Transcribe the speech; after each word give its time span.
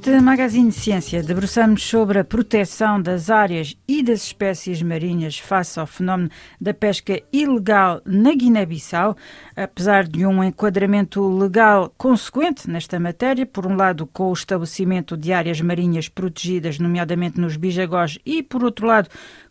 Neste 0.00 0.18
Magazine 0.18 0.72
Ciência, 0.72 1.22
debruçamos 1.22 1.82
sobre 1.82 2.18
a 2.20 2.24
proteção 2.24 3.02
das 3.02 3.28
áreas 3.28 3.76
e 3.86 4.02
das 4.02 4.22
espécies 4.22 4.80
marinhas 4.80 5.38
face 5.38 5.78
ao 5.78 5.86
fenómeno 5.86 6.30
da 6.58 6.72
pesca 6.72 7.20
ilegal 7.30 8.00
na 8.06 8.32
Guiné-Bissau. 8.32 9.14
Apesar 9.54 10.08
de 10.08 10.24
um 10.24 10.42
enquadramento 10.42 11.28
legal 11.28 11.92
consequente 11.98 12.68
nesta 12.70 12.98
matéria, 12.98 13.44
por 13.44 13.66
um 13.66 13.76
lado 13.76 14.06
com 14.06 14.30
o 14.30 14.32
estabelecimento 14.32 15.18
de 15.18 15.34
áreas 15.34 15.60
marinhas 15.60 16.08
protegidas, 16.08 16.78
nomeadamente 16.78 17.38
nos 17.38 17.58
Bijagós, 17.58 18.18
e 18.24 18.42
por 18.42 18.64
outro 18.64 18.86
lado 18.86 19.10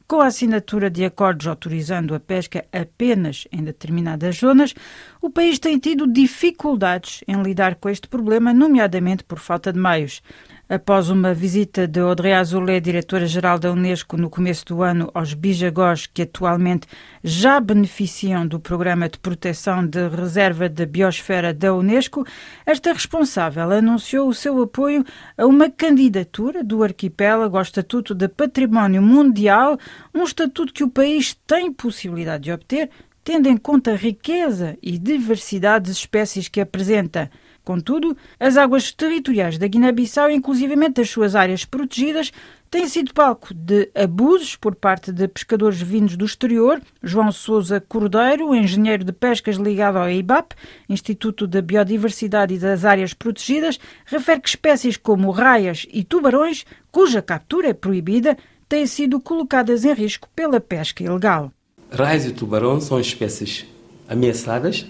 com 0.09 0.21
a 0.21 0.25
assinatura 0.25 0.89
de 0.89 1.05
acordos 1.05 1.45
autorizando 1.45 2.15
a 2.15 2.19
pesca 2.19 2.65
apenas 2.73 3.47
em 3.51 3.63
determinadas 3.63 4.37
zonas, 4.37 4.73
o 5.21 5.29
país 5.29 5.59
tem 5.59 5.77
tido 5.77 6.11
dificuldades 6.11 7.23
em 7.27 7.39
lidar 7.43 7.75
com 7.75 7.87
este 7.87 8.07
problema, 8.07 8.51
nomeadamente 8.51 9.23
por 9.23 9.37
falta 9.37 9.71
de 9.71 9.77
meios. 9.77 10.23
Após 10.71 11.09
uma 11.09 11.33
visita 11.33 11.87
de 11.87 11.99
Audrey 11.99 12.31
Azoulay, 12.31 12.79
diretora-geral 12.79 13.57
da 13.57 13.71
Unesco, 13.71 14.15
no 14.15 14.29
começo 14.29 14.63
do 14.67 14.83
ano 14.83 15.09
aos 15.15 15.33
Bijagós, 15.33 16.05
que 16.05 16.21
atualmente 16.21 16.87
já 17.23 17.59
beneficiam 17.59 18.45
do 18.45 18.59
Programa 18.59 19.09
de 19.09 19.17
Proteção 19.17 19.83
de 19.83 20.07
Reserva 20.07 20.69
da 20.69 20.85
Biosfera 20.85 21.55
da 21.55 21.73
Unesco, 21.73 22.23
esta 22.67 22.93
responsável 22.93 23.71
anunciou 23.71 24.29
o 24.29 24.33
seu 24.33 24.61
apoio 24.61 25.03
a 25.35 25.47
uma 25.47 25.71
candidatura 25.71 26.63
do 26.63 26.83
arquipélago 26.83 27.57
ao 27.57 27.63
Estatuto 27.63 28.13
de 28.13 28.27
Património 28.27 29.01
Mundial, 29.01 29.75
um 30.13 30.23
estatuto 30.23 30.71
que 30.71 30.83
o 30.83 30.91
país 30.91 31.35
tem 31.47 31.73
possibilidade 31.73 32.43
de 32.43 32.51
obter, 32.51 32.91
tendo 33.23 33.49
em 33.49 33.57
conta 33.57 33.93
a 33.93 33.95
riqueza 33.95 34.77
e 34.83 34.99
diversidade 34.99 35.85
de 35.85 35.91
espécies 35.93 36.47
que 36.47 36.61
apresenta. 36.61 37.31
Contudo, 37.69 38.17
as 38.39 38.57
águas 38.57 38.91
territoriais 38.91 39.59
da 39.59 39.67
Guiné-Bissau, 39.67 40.31
inclusivamente 40.31 41.01
as 41.01 41.09
suas 41.11 41.35
áreas 41.35 41.65
protegidas, 41.65 42.31
têm 42.67 42.87
sido 42.87 43.13
palco 43.13 43.53
de 43.53 43.91
abusos 43.93 44.55
por 44.55 44.73
parte 44.73 45.11
de 45.11 45.27
pescadores 45.27 45.79
vindos 45.79 46.17
do 46.17 46.25
exterior. 46.25 46.81
João 47.03 47.31
Souza 47.31 47.79
Cordeiro, 47.79 48.55
engenheiro 48.55 49.03
de 49.03 49.11
pescas 49.11 49.57
ligado 49.57 49.99
ao 49.99 50.09
IBAP, 50.09 50.55
Instituto 50.89 51.45
da 51.45 51.61
Biodiversidade 51.61 52.55
e 52.55 52.57
das 52.57 52.85
Áreas 52.85 53.13
Protegidas, 53.13 53.79
refere 54.03 54.41
que 54.41 54.49
espécies 54.49 54.97
como 54.97 55.29
raias 55.29 55.85
e 55.93 56.03
tubarões, 56.03 56.65
cuja 56.91 57.21
captura 57.21 57.67
é 57.69 57.73
proibida, 57.73 58.35
têm 58.67 58.87
sido 58.87 59.19
colocadas 59.19 59.85
em 59.85 59.93
risco 59.93 60.27
pela 60.35 60.59
pesca 60.59 61.03
ilegal. 61.03 61.51
Raias 61.91 62.25
e 62.25 62.31
tubarões 62.31 62.85
são 62.85 62.99
espécies 62.99 63.67
ameaçadas 64.07 64.87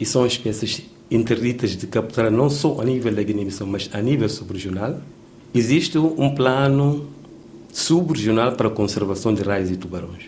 e 0.00 0.06
são 0.06 0.26
espécies 0.26 0.95
interditas 1.10 1.76
de 1.76 1.86
capturar 1.86 2.30
não 2.30 2.50
só 2.50 2.80
a 2.80 2.84
nível 2.84 3.14
da 3.14 3.22
Guiné-Bissau, 3.22 3.66
mas 3.66 3.88
a 3.92 4.00
nível 4.00 4.28
subregional, 4.28 5.00
existe 5.54 5.98
um 5.98 6.34
plano 6.34 7.06
subregional 7.72 8.52
para 8.52 8.68
a 8.68 8.70
conservação 8.70 9.32
de 9.32 9.42
raios 9.42 9.70
e 9.70 9.76
tubarões. 9.76 10.24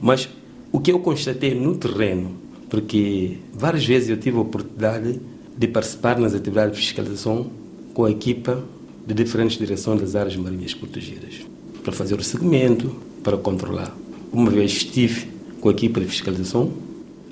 Mas 0.00 0.28
o 0.70 0.80
que 0.80 0.92
eu 0.92 1.00
constatei 1.00 1.54
no 1.54 1.76
terreno, 1.76 2.32
porque 2.68 3.38
várias 3.52 3.84
vezes 3.84 4.08
eu 4.08 4.16
tive 4.16 4.36
a 4.36 4.40
oportunidade 4.40 5.20
de 5.56 5.68
participar 5.68 6.18
nas 6.18 6.34
atividades 6.34 6.76
de 6.76 6.82
fiscalização 6.82 7.50
com 7.92 8.04
a 8.04 8.10
equipa 8.10 8.64
de 9.06 9.14
diferentes 9.14 9.58
direções 9.58 10.00
das 10.00 10.14
áreas 10.14 10.36
marinhas 10.36 10.72
protegidas, 10.72 11.40
para 11.82 11.92
fazer 11.92 12.18
o 12.18 12.22
segmento, 12.22 12.94
para 13.22 13.36
controlar. 13.36 13.94
Uma 14.32 14.50
vez 14.50 14.72
estive 14.72 15.28
com 15.60 15.68
a 15.68 15.72
equipa 15.72 16.00
de 16.00 16.06
fiscalização, 16.06 16.72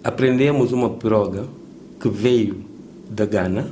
aprendemos 0.04 0.72
uma 0.72 0.90
piroga 0.90 1.46
que 1.98 2.08
veio 2.08 2.69
da 3.10 3.26
Gana, 3.26 3.68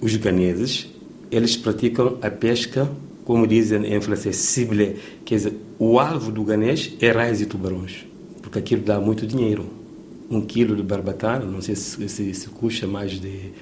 os 0.00 0.14
ganeses, 0.16 0.88
eles 1.30 1.56
praticam 1.56 2.18
a 2.20 2.30
pesca, 2.30 2.88
como 3.24 3.46
dizem 3.46 3.94
em 3.94 4.00
francês, 4.00 4.36
cible, 4.36 4.96
quer 5.24 5.36
dizer, 5.36 5.54
o 5.78 5.98
alvo 5.98 6.30
do 6.30 6.44
ganês 6.44 6.92
é 7.00 7.10
raios 7.10 7.40
e 7.40 7.46
tubarões, 7.46 8.04
porque 8.42 8.58
aquilo 8.58 8.82
dá 8.82 9.00
muito 9.00 9.26
dinheiro. 9.26 9.64
Um 10.30 10.40
quilo 10.40 10.74
de 10.74 10.82
barbatana, 10.82 11.44
não 11.44 11.60
sei 11.60 11.74
se, 11.76 12.08
se, 12.08 12.34
se 12.34 12.48
custa 12.48 12.86
mais 12.86 13.12
de 13.20 13.52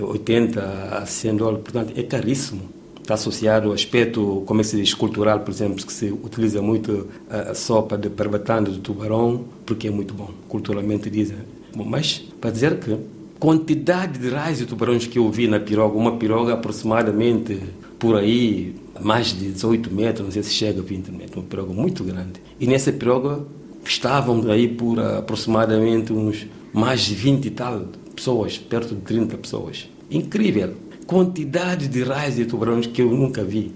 80 0.00 0.60
a 0.60 1.06
100 1.06 1.36
dólares, 1.36 1.62
portanto 1.62 1.92
é 1.96 2.02
caríssimo. 2.02 2.62
Está 3.00 3.14
associado 3.14 3.68
ao 3.68 3.74
aspecto, 3.74 4.42
como 4.44 4.60
é 4.60 4.64
que 4.64 4.70
se 4.70 4.76
diz, 4.76 4.92
cultural, 4.92 5.40
por 5.40 5.52
exemplo, 5.52 5.86
que 5.86 5.92
se 5.92 6.06
utiliza 6.10 6.60
muito 6.60 7.06
a, 7.30 7.50
a 7.50 7.54
sopa 7.54 7.96
de 7.96 8.08
barbatana 8.08 8.68
de 8.68 8.80
tubarão, 8.80 9.44
porque 9.64 9.86
é 9.86 9.90
muito 9.90 10.12
bom, 10.14 10.30
culturalmente 10.48 11.08
dizem. 11.08 11.36
Mas, 11.76 12.18
para 12.40 12.50
dizer 12.50 12.80
que 12.80 12.96
quantidade 13.38 14.18
de 14.18 14.28
raios 14.28 14.58
de 14.58 14.66
tubarões 14.66 15.06
que 15.06 15.18
eu 15.18 15.30
vi 15.30 15.46
na 15.46 15.60
piroga, 15.60 15.96
uma 15.96 16.16
piroga 16.16 16.54
aproximadamente 16.54 17.60
por 17.98 18.16
aí, 18.16 18.74
mais 19.00 19.28
de 19.28 19.52
18 19.52 19.92
metros, 19.92 20.24
não 20.24 20.32
sei 20.32 20.42
se 20.42 20.52
chega 20.52 20.80
a 20.80 20.84
20 20.84 21.08
metros, 21.10 21.36
uma 21.36 21.44
piroga 21.44 21.72
muito 21.72 22.04
grande. 22.04 22.40
E 22.58 22.66
nessa 22.66 22.92
piroga 22.92 23.44
estavam 23.84 24.50
aí 24.50 24.68
por 24.68 24.98
aproximadamente 24.98 26.12
uns 26.12 26.46
mais 26.72 27.02
de 27.02 27.14
20 27.14 27.46
e 27.46 27.50
tal 27.50 27.86
pessoas, 28.14 28.58
perto 28.58 28.94
de 28.94 29.00
30 29.02 29.36
pessoas. 29.38 29.88
Incrível! 30.10 30.74
Quantidade 31.06 31.86
de 31.88 32.02
raios 32.02 32.36
de 32.36 32.46
tubarões 32.46 32.86
que 32.86 33.00
eu 33.00 33.10
nunca 33.10 33.44
vi. 33.44 33.72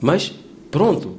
Mas, 0.00 0.32
pronto, 0.70 1.16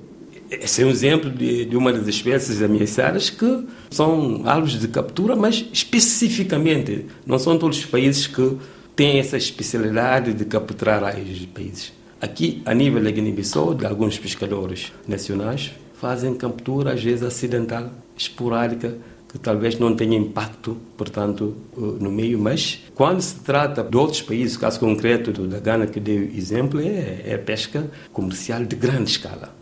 esse 0.49 0.81
é 0.81 0.85
um 0.85 0.89
exemplo 0.89 1.29
de, 1.29 1.65
de, 1.65 1.75
uma 1.75 1.91
das 1.91 2.07
espécies 2.07 2.61
ameaçadas 2.61 3.29
que 3.29 3.65
são 3.89 4.41
alvos 4.45 4.79
de 4.79 4.87
captura, 4.87 5.35
mas 5.35 5.65
especificamente, 5.73 7.05
não 7.25 7.37
são 7.37 7.57
todos 7.57 7.77
os 7.79 7.85
países 7.85 8.27
que 8.27 8.57
têm 8.95 9.19
essa 9.19 9.37
especialidade 9.37 10.33
de 10.33 10.45
capturar 10.45 11.03
raios 11.03 11.37
de 11.37 11.47
países. 11.47 11.93
Aqui, 12.19 12.61
a 12.65 12.73
nível 12.73 13.03
da 13.03 13.11
Guiné-Bissau, 13.11 13.75
de 13.75 13.85
alguns 13.85 14.17
pescadores 14.17 14.91
nacionais, 15.07 15.71
fazem 15.99 16.33
captura, 16.33 16.93
às 16.93 17.03
vezes 17.03 17.23
acidental, 17.23 17.91
esporádica, 18.17 18.95
que 19.29 19.37
talvez 19.37 19.77
não 19.77 19.95
tenha 19.95 20.17
impacto, 20.17 20.77
portanto, 20.95 21.55
eh, 21.77 21.81
no 21.99 22.09
meio, 22.09 22.39
mas 22.39 22.83
quando 22.95 23.21
se 23.21 23.35
trata 23.35 23.83
de 23.83 23.97
outros 23.97 24.21
países, 24.21 24.55
caso 24.55 24.79
concreto 24.79 25.31
da 25.47 25.59
Gana 25.59 25.85
que 25.85 25.99
deu 25.99 26.23
exemplo, 26.23 26.79
é, 26.79 27.23
é 27.25 27.37
pesca 27.37 27.91
comercial 28.13 28.63
de 28.63 28.75
grande 28.75 29.11
escala. 29.11 29.56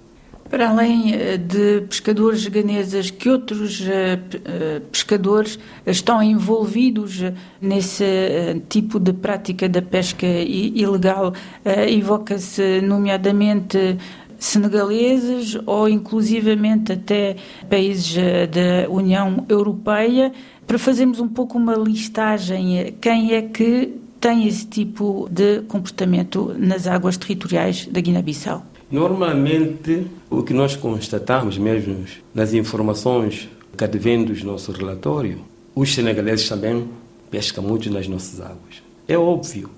Para 0.55 0.69
além 0.69 1.13
eh, 1.13 1.35
de 1.35 1.81
pescadores 1.81 2.47
ganeses, 2.47 3.11
que 3.11 3.29
outros 3.29 3.85
eh, 3.85 4.17
eh, 4.45 4.81
pescadores 4.89 5.59
estão 5.85 6.23
envolvidos 6.23 7.21
nesse 7.59 8.05
tipo 8.69 8.97
de 8.97 9.11
prática 9.11 9.67
da 9.67 9.81
pesca 9.81 10.25
ilegal? 10.25 11.33
Evoca-se, 11.65 12.79
nomeadamente, 12.79 13.97
senegaleses 14.39 15.57
ou 15.65 15.89
inclusivamente 15.89 16.93
até 16.93 17.35
países 17.69 18.15
da 18.15 18.89
União 18.89 19.45
Europeia, 19.49 20.31
para 20.65 20.79
fazermos 20.79 21.19
um 21.19 21.27
pouco 21.27 21.57
uma 21.57 21.75
listagem, 21.75 22.95
quem 23.01 23.33
é 23.33 23.41
que 23.41 23.93
tem 24.21 24.47
esse 24.47 24.65
tipo 24.65 25.27
de 25.29 25.63
comportamento 25.63 26.55
nas 26.57 26.87
águas 26.87 27.17
territoriais 27.17 27.87
da 27.87 27.99
Guiné-Bissau? 27.99 28.74
Normalmente, 28.89 30.07
o 30.29 30.43
que 30.43 30.53
nós 30.53 30.75
constatamos 30.75 31.57
mesmo 31.57 32.05
nas 32.33 32.53
informações 32.53 33.49
que 33.75 33.83
advêm 33.83 34.23
do 34.23 34.45
nosso 34.45 34.71
relatório, 34.71 35.39
os 35.73 35.93
senegaleses 35.93 36.47
também 36.47 36.87
pescam 37.31 37.63
muito 37.63 37.89
nas 37.89 38.07
nossas 38.07 38.39
águas. 38.39 38.83
É 39.07 39.17
óbvio, 39.17 39.69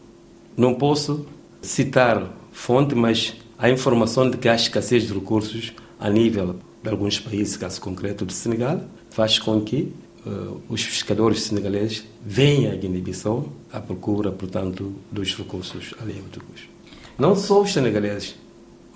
não 0.56 0.74
posso 0.74 1.26
citar 1.62 2.32
fonte, 2.52 2.94
mas 2.94 3.36
a 3.58 3.70
informação 3.70 4.30
de 4.30 4.38
que 4.38 4.48
há 4.48 4.56
escassez 4.56 5.08
de 5.08 5.14
recursos 5.14 5.74
a 6.00 6.10
nível 6.10 6.58
de 6.84 6.90
alguns 6.90 7.20
países, 7.20 7.58
caso 7.58 7.82
concreto 7.82 8.26
do 8.26 8.32
Senegal, 8.32 8.82
faz 9.10 9.40
com 9.40 9.62
que 9.62 9.92
uh, 10.26 10.62
os 10.70 10.86
pescadores 10.86 11.44
senegaleses 11.44 12.04
venham 12.24 12.72
à 12.72 12.76
Guiné-Bissau 12.76 13.50
à 13.72 13.80
procura, 13.80 14.32
portanto, 14.32 14.94
dos 15.12 15.36
recursos 15.36 15.94
aleúticos. 16.00 16.70
Não 17.18 17.36
só 17.36 17.62
os 17.62 17.74
senegaleses, 17.74 18.36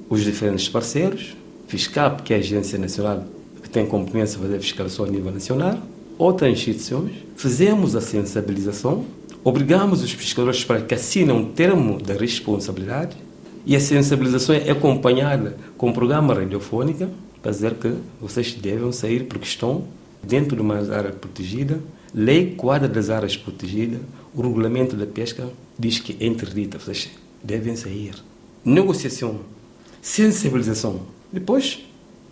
os 0.09 0.23
diferentes 0.23 0.67
parceiros, 0.67 1.35
FISCAP, 1.67 2.23
que 2.23 2.33
é 2.33 2.37
a 2.37 2.39
Agência 2.39 2.79
Nacional 2.79 3.23
que 3.61 3.69
tem 3.69 3.85
competência 3.85 4.39
para 4.39 4.47
fazer 4.47 4.61
fiscalização 4.61 5.05
a 5.05 5.09
nível 5.09 5.31
nacional, 5.31 5.79
outras 6.17 6.51
instituições, 6.51 7.11
fizemos 7.35 7.95
a 7.95 8.01
sensibilização, 8.01 9.05
obrigamos 9.43 10.01
os 10.01 10.13
pescadores 10.13 10.63
para 10.63 10.81
que 10.81 10.93
assinem 10.93 11.35
um 11.35 11.45
termo 11.45 12.01
de 12.01 12.13
responsabilidade 12.13 13.17
e 13.65 13.75
a 13.75 13.79
sensibilização 13.79 14.55
é 14.55 14.69
acompanhada 14.69 15.57
com 15.77 15.89
um 15.89 15.93
programa 15.93 16.33
radiofônico 16.33 17.09
para 17.41 17.51
dizer 17.51 17.73
que 17.75 17.93
vocês 18.21 18.53
devem 18.53 18.91
sair 18.91 19.25
porque 19.25 19.45
estão 19.45 19.85
dentro 20.23 20.55
de 20.55 20.61
uma 20.61 20.77
área 20.95 21.11
protegida. 21.11 21.79
Lei 22.13 22.55
quadra 22.55 22.87
das 22.87 23.09
áreas 23.09 23.35
protegidas, 23.35 23.99
o 24.33 24.41
regulamento 24.41 24.95
da 24.95 25.05
pesca 25.05 25.49
diz 25.77 25.99
que 25.99 26.15
é 26.19 26.25
interdita, 26.27 26.77
vocês 26.77 27.09
devem 27.43 27.75
sair. 27.75 28.13
Negociação, 28.63 29.41
sensibilização, 30.01 31.01
depois 31.31 31.79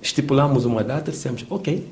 estipulamos 0.02 0.66
uma 0.66 0.84
data 0.84 1.10
e 1.10 1.14
dissemos, 1.14 1.46
ok, 1.50 1.86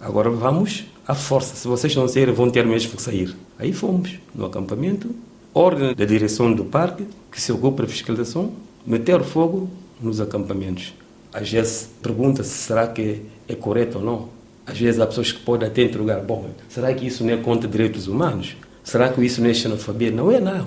agora 0.00 0.30
vamos 0.30 0.84
à 1.06 1.14
força. 1.14 1.54
Se 1.54 1.66
vocês 1.68 1.94
não 1.94 2.08
saírem, 2.08 2.34
vão 2.34 2.50
ter 2.50 2.66
mesmo 2.66 2.96
que 2.96 3.02
sair. 3.02 3.34
Aí 3.58 3.72
fomos 3.72 4.18
no 4.34 4.46
acampamento, 4.46 5.10
ordem 5.54 5.94
da 5.94 6.04
direção 6.04 6.52
do 6.52 6.64
parque, 6.64 7.06
que 7.30 7.40
se 7.40 7.52
ocupa 7.52 7.82
da 7.82 7.88
fiscalização, 7.88 8.52
meter 8.86 9.22
fogo 9.22 9.68
nos 10.00 10.20
acampamentos. 10.20 10.94
Às 11.32 11.50
vezes 11.50 11.90
pergunta-se 12.02 12.50
será 12.50 12.86
que 12.86 13.22
é 13.48 13.54
correto 13.54 13.98
ou 13.98 14.04
não. 14.04 14.28
Às 14.66 14.78
vezes 14.78 15.00
há 15.00 15.06
pessoas 15.06 15.30
que 15.30 15.40
podem 15.40 15.68
até 15.68 15.82
interrogar, 15.82 16.20
bom, 16.22 16.50
será 16.68 16.92
que 16.92 17.06
isso 17.06 17.24
não 17.24 17.32
é 17.32 17.36
contra 17.36 17.68
direitos 17.68 18.08
humanos? 18.08 18.56
Será 18.82 19.08
que 19.08 19.24
isso 19.24 19.40
não 19.40 19.48
é 19.48 19.54
xenofobia? 19.54 20.10
Não 20.10 20.30
é 20.30 20.40
não. 20.40 20.66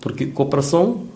Porque 0.00 0.26
cooperação 0.26 1.06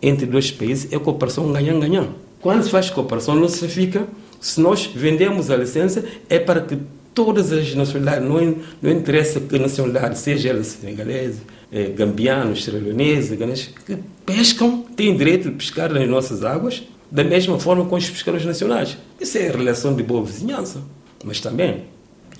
entre 0.00 0.26
dois 0.26 0.50
países 0.50 0.92
é 0.92 0.98
cooperação 0.98 1.52
ganham-ganham. 1.52 2.14
Quando 2.40 2.62
se 2.62 2.70
faz 2.70 2.88
cooperação, 2.90 3.34
não 3.34 3.48
se 3.48 3.66
fica. 3.66 4.06
Se 4.40 4.60
nós 4.60 4.86
vendemos 4.86 5.50
a 5.50 5.56
licença, 5.56 6.04
é 6.28 6.38
para 6.38 6.60
que 6.60 6.78
todas 7.14 7.52
as 7.52 7.74
nacionalidades, 7.74 8.28
não, 8.28 8.56
não 8.80 8.90
interessa 8.90 9.40
que 9.40 9.58
nacionalidade, 9.58 10.18
seja 10.18 10.50
ela 10.50 10.62
senegalesa, 10.62 11.40
eh, 11.72 11.90
gambianos, 11.96 12.64
sierra-leoneses, 12.64 13.70
que 13.84 13.98
pescam, 14.24 14.82
têm 14.96 15.16
direito 15.16 15.50
de 15.50 15.56
pescar 15.56 15.92
nas 15.92 16.08
nossas 16.08 16.44
águas, 16.44 16.82
da 17.10 17.24
mesma 17.24 17.58
forma 17.58 17.84
com 17.86 17.96
os 17.96 18.08
pescadores 18.08 18.46
nacionais. 18.46 18.96
Isso 19.20 19.38
é 19.38 19.48
relação 19.50 19.94
de 19.94 20.02
boa 20.02 20.24
vizinhança. 20.24 20.82
Mas 21.24 21.40
também, 21.40 21.84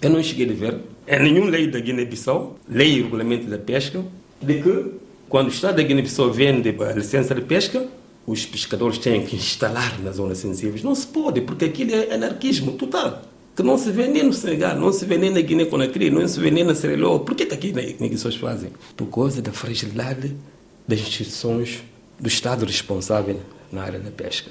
eu 0.00 0.10
não 0.10 0.22
cheguei 0.22 0.48
a 0.48 0.52
ver 0.52 0.76
em 1.06 1.22
nenhuma 1.22 1.50
lei 1.50 1.66
da 1.66 1.80
Guiné-Bissau, 1.80 2.58
lei 2.68 2.98
e 2.98 3.02
regulamento 3.02 3.46
da 3.46 3.58
pesca, 3.58 4.04
de 4.40 4.62
que 4.62 4.92
quando 5.28 5.46
o 5.46 5.50
Estado 5.50 5.76
da 5.76 5.82
Guiné-Bissau 5.82 6.30
vende 6.32 6.74
a 6.78 6.92
licença 6.92 7.34
de 7.34 7.40
pesca, 7.42 7.86
os 8.26 8.44
pescadores 8.44 8.98
têm 8.98 9.24
que 9.24 9.36
instalar 9.36 9.98
nas 10.00 10.16
zonas 10.16 10.38
sensíveis. 10.38 10.82
Não 10.82 10.94
se 10.94 11.06
pode, 11.06 11.40
porque 11.40 11.64
aquilo 11.64 11.94
é 11.94 12.14
anarquismo 12.14 12.72
total. 12.72 13.22
Que 13.58 13.62
não 13.64 13.76
se 13.76 13.90
vê 13.90 14.06
nem 14.06 14.22
no 14.22 14.32
Senegal, 14.32 14.76
não 14.78 14.92
se 14.92 15.04
vê 15.04 15.18
nem 15.18 15.30
na 15.30 15.40
Guiné-Conakry, 15.40 16.10
não 16.10 16.28
se 16.28 16.38
vê 16.38 16.48
nem 16.48 16.62
na 16.62 16.74
Leone. 16.74 17.24
Por 17.24 17.34
que, 17.34 17.44
que 17.44 17.52
aqui 17.52 17.72
na 17.72 18.08
pessoas 18.08 18.36
fazem? 18.36 18.70
Por 18.96 19.06
causa 19.06 19.42
da 19.42 19.50
fragilidade 19.50 20.32
das 20.86 21.00
instituições 21.00 21.82
do 22.20 22.28
Estado 22.28 22.64
responsável 22.64 23.40
na 23.72 23.82
área 23.82 23.98
da 23.98 24.12
pesca. 24.12 24.48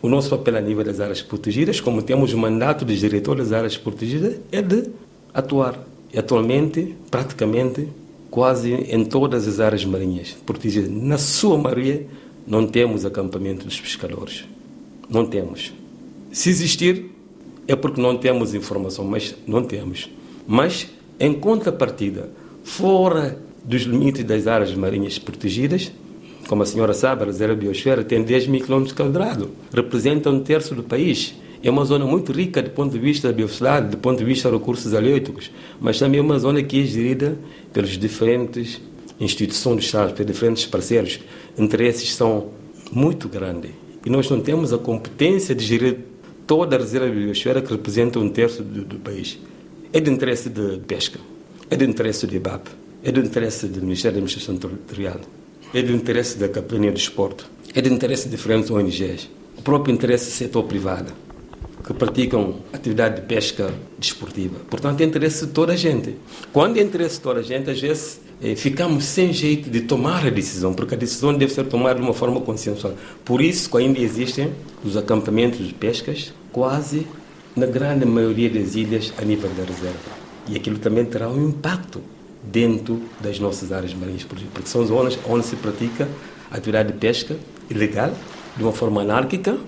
O 0.00 0.08
nosso 0.08 0.30
papel 0.30 0.56
a 0.56 0.62
nível 0.62 0.82
das 0.82 0.98
áreas 0.98 1.20
protegidas, 1.20 1.78
como 1.78 2.00
temos 2.00 2.32
o 2.32 2.38
mandato 2.38 2.86
dos 2.86 2.98
diretores 2.98 3.50
das 3.50 3.52
áreas 3.52 3.76
protegidas, 3.76 4.36
é 4.50 4.62
de 4.62 4.92
atuar. 5.34 5.78
E 6.10 6.18
atualmente, 6.18 6.96
praticamente, 7.10 7.86
quase 8.30 8.72
em 8.72 9.04
todas 9.04 9.46
as 9.46 9.60
áreas 9.60 9.84
marinhas 9.84 10.34
protegidas, 10.46 10.90
na 10.90 11.18
sua 11.18 11.58
maioria, 11.58 12.06
não 12.46 12.66
temos 12.66 13.04
acampamento 13.04 13.66
dos 13.66 13.78
pescadores. 13.78 14.46
Não 15.06 15.26
temos. 15.26 15.70
Se 16.32 16.48
existir, 16.48 17.17
é 17.68 17.76
porque 17.76 18.00
não 18.00 18.16
temos 18.16 18.54
informação, 18.54 19.04
mas 19.04 19.36
não 19.46 19.62
temos. 19.62 20.10
Mas, 20.46 20.88
em 21.20 21.34
contrapartida, 21.34 22.30
fora 22.64 23.38
dos 23.62 23.82
limites 23.82 24.24
das 24.24 24.46
áreas 24.46 24.74
marinhas 24.74 25.18
protegidas, 25.18 25.92
como 26.48 26.62
a 26.62 26.66
senhora 26.66 26.94
sabe, 26.94 27.24
a 27.24 27.26
reserva 27.26 27.54
biosfera 27.54 28.02
tem 28.02 28.22
10 28.22 28.46
mil 28.46 28.64
quilômetros 28.64 28.96
quadrados, 28.96 29.48
representa 29.70 30.30
um 30.30 30.40
terço 30.40 30.74
do 30.74 30.82
país. 30.82 31.34
É 31.62 31.68
uma 31.70 31.84
zona 31.84 32.06
muito 32.06 32.32
rica 32.32 32.62
do 32.62 32.70
ponto 32.70 32.90
de 32.90 32.98
vista 32.98 33.28
da 33.28 33.34
biodiversidade, 33.34 33.90
do 33.90 33.98
ponto 33.98 34.18
de 34.18 34.24
vista 34.24 34.48
dos 34.48 34.58
recursos 34.58 34.94
halióticos, 34.94 35.50
mas 35.78 35.98
também 35.98 36.20
é 36.20 36.22
uma 36.22 36.38
zona 36.38 36.62
que 36.62 36.80
é 36.80 36.84
gerida 36.84 37.36
pelas 37.70 37.90
diferentes 37.90 38.80
instituições 39.20 39.76
do 39.76 39.82
Estado, 39.82 40.14
pelos 40.14 40.32
diferentes 40.32 40.64
parceiros. 40.64 41.20
Interesses 41.58 42.14
são 42.14 42.48
muito 42.90 43.28
grandes. 43.28 43.72
E 44.06 44.08
nós 44.08 44.30
não 44.30 44.40
temos 44.40 44.72
a 44.72 44.78
competência 44.78 45.54
de 45.54 45.64
gerir 45.64 45.98
toda 46.48 46.74
a 46.74 46.78
reserva 46.80 47.08
biosfera 47.08 47.62
que 47.62 47.70
representa 47.70 48.18
um 48.18 48.28
terço 48.28 48.64
do, 48.64 48.84
do 48.84 48.98
país. 48.98 49.38
É 49.92 50.00
de 50.00 50.10
interesse 50.10 50.48
de 50.48 50.78
pesca, 50.78 51.20
é 51.70 51.76
de 51.76 51.84
interesse 51.84 52.26
do 52.26 52.34
IBAP, 52.34 52.68
é 53.04 53.12
de 53.12 53.20
interesse 53.20 53.68
do 53.68 53.80
Ministério 53.80 54.16
da 54.16 54.18
Administração 54.24 54.56
Territorial 54.56 55.20
é 55.74 55.82
do 55.82 55.92
interesse 55.92 56.38
da 56.38 56.48
Capitania 56.48 56.90
do 56.90 56.96
Esporte, 56.96 57.44
é 57.74 57.82
do 57.82 57.88
interesse 57.88 58.24
de 58.24 58.30
diferentes 58.30 58.70
ONGs, 58.70 59.28
o 59.56 59.62
próprio 59.62 59.92
interesse 59.92 60.26
do 60.26 60.32
setor 60.32 60.64
privado, 60.64 61.12
que 61.86 61.92
praticam 61.92 62.56
atividade 62.72 63.16
de 63.16 63.26
pesca 63.26 63.72
desportiva. 63.98 64.58
Portanto, 64.70 65.00
é 65.00 65.04
interesse 65.04 65.46
de 65.46 65.52
toda 65.52 65.72
a 65.74 65.76
gente. 65.76 66.16
Quando 66.52 66.78
é 66.78 66.82
interesse 66.82 67.16
de 67.16 67.20
toda 67.20 67.40
a 67.40 67.42
gente, 67.42 67.70
às 67.70 67.80
vezes 67.80 68.20
eh, 68.42 68.54
ficamos 68.54 69.04
sem 69.04 69.32
jeito 69.32 69.68
de 69.70 69.82
tomar 69.82 70.26
a 70.26 70.30
decisão, 70.30 70.72
porque 70.72 70.94
a 70.94 70.98
decisão 70.98 71.36
deve 71.36 71.52
ser 71.52 71.64
tomada 71.64 71.96
de 71.96 72.04
uma 72.04 72.14
forma 72.14 72.40
consensual. 72.40 72.94
Por 73.24 73.42
isso 73.42 73.70
que 73.70 73.76
ainda 73.76 73.98
existem 73.98 74.52
os 74.82 74.96
acampamentos 74.96 75.66
de 75.66 75.74
pescas 75.74 76.32
quase 76.52 77.06
na 77.54 77.66
grande 77.66 78.04
maioria 78.04 78.48
das 78.48 78.74
ilhas 78.74 79.12
a 79.18 79.24
nível 79.24 79.50
da 79.50 79.64
reserva. 79.64 80.18
E 80.48 80.56
aquilo 80.56 80.78
também 80.78 81.04
terá 81.04 81.28
um 81.28 81.48
impacto 81.48 82.00
dentro 82.42 83.02
das 83.20 83.38
nossas 83.38 83.72
áreas 83.72 83.92
marinhas 83.94 84.24
porque 84.24 84.44
são 84.64 84.86
zonas 84.86 85.18
onde 85.28 85.44
se 85.44 85.56
pratica 85.56 86.08
atividade 86.50 86.92
de 86.92 86.98
pesca 86.98 87.36
ilegal, 87.68 88.12
de 88.56 88.62
uma 88.62 88.72
forma 88.72 89.02
anárquica, 89.02 89.58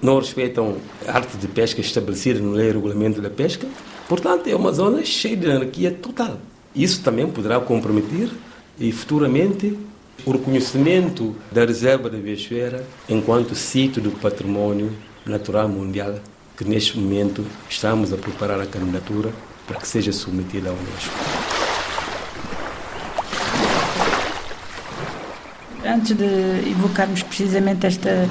não 0.00 0.18
respeitam 0.18 0.76
a 1.06 1.12
arte 1.12 1.36
de 1.36 1.48
pesca 1.48 1.80
estabelecida 1.80 2.40
no 2.40 2.52
lei 2.52 2.70
regulamento 2.70 3.20
da 3.20 3.30
pesca, 3.30 3.66
portanto 4.08 4.46
é 4.46 4.54
uma 4.54 4.72
zona 4.72 5.04
cheia 5.04 5.36
de 5.36 5.50
anarquia 5.50 5.90
total. 5.90 6.38
Isso 6.74 7.02
também 7.02 7.26
poderá 7.26 7.58
comprometer 7.58 8.28
e 8.78 8.92
futuramente 8.92 9.76
o 10.24 10.32
reconhecimento 10.32 11.34
da 11.50 11.64
reserva 11.64 12.10
da 12.10 12.18
biosfera 12.18 12.84
enquanto 13.08 13.54
sítio 13.54 14.02
do 14.02 14.10
património 14.10 14.92
natural 15.28 15.68
mundial 15.68 16.20
que 16.56 16.64
neste 16.64 16.98
momento 16.98 17.44
estamos 17.68 18.12
a 18.12 18.16
preparar 18.16 18.60
a 18.60 18.66
candidatura 18.66 19.30
para 19.66 19.78
que 19.78 19.86
seja 19.86 20.12
submetida 20.12 20.70
à 20.70 20.72
Unesco. 20.72 21.58
antes 25.88 26.16
de 26.16 26.70
evocarmos 26.70 27.22
precisamente 27.22 27.86
esta 27.86 28.28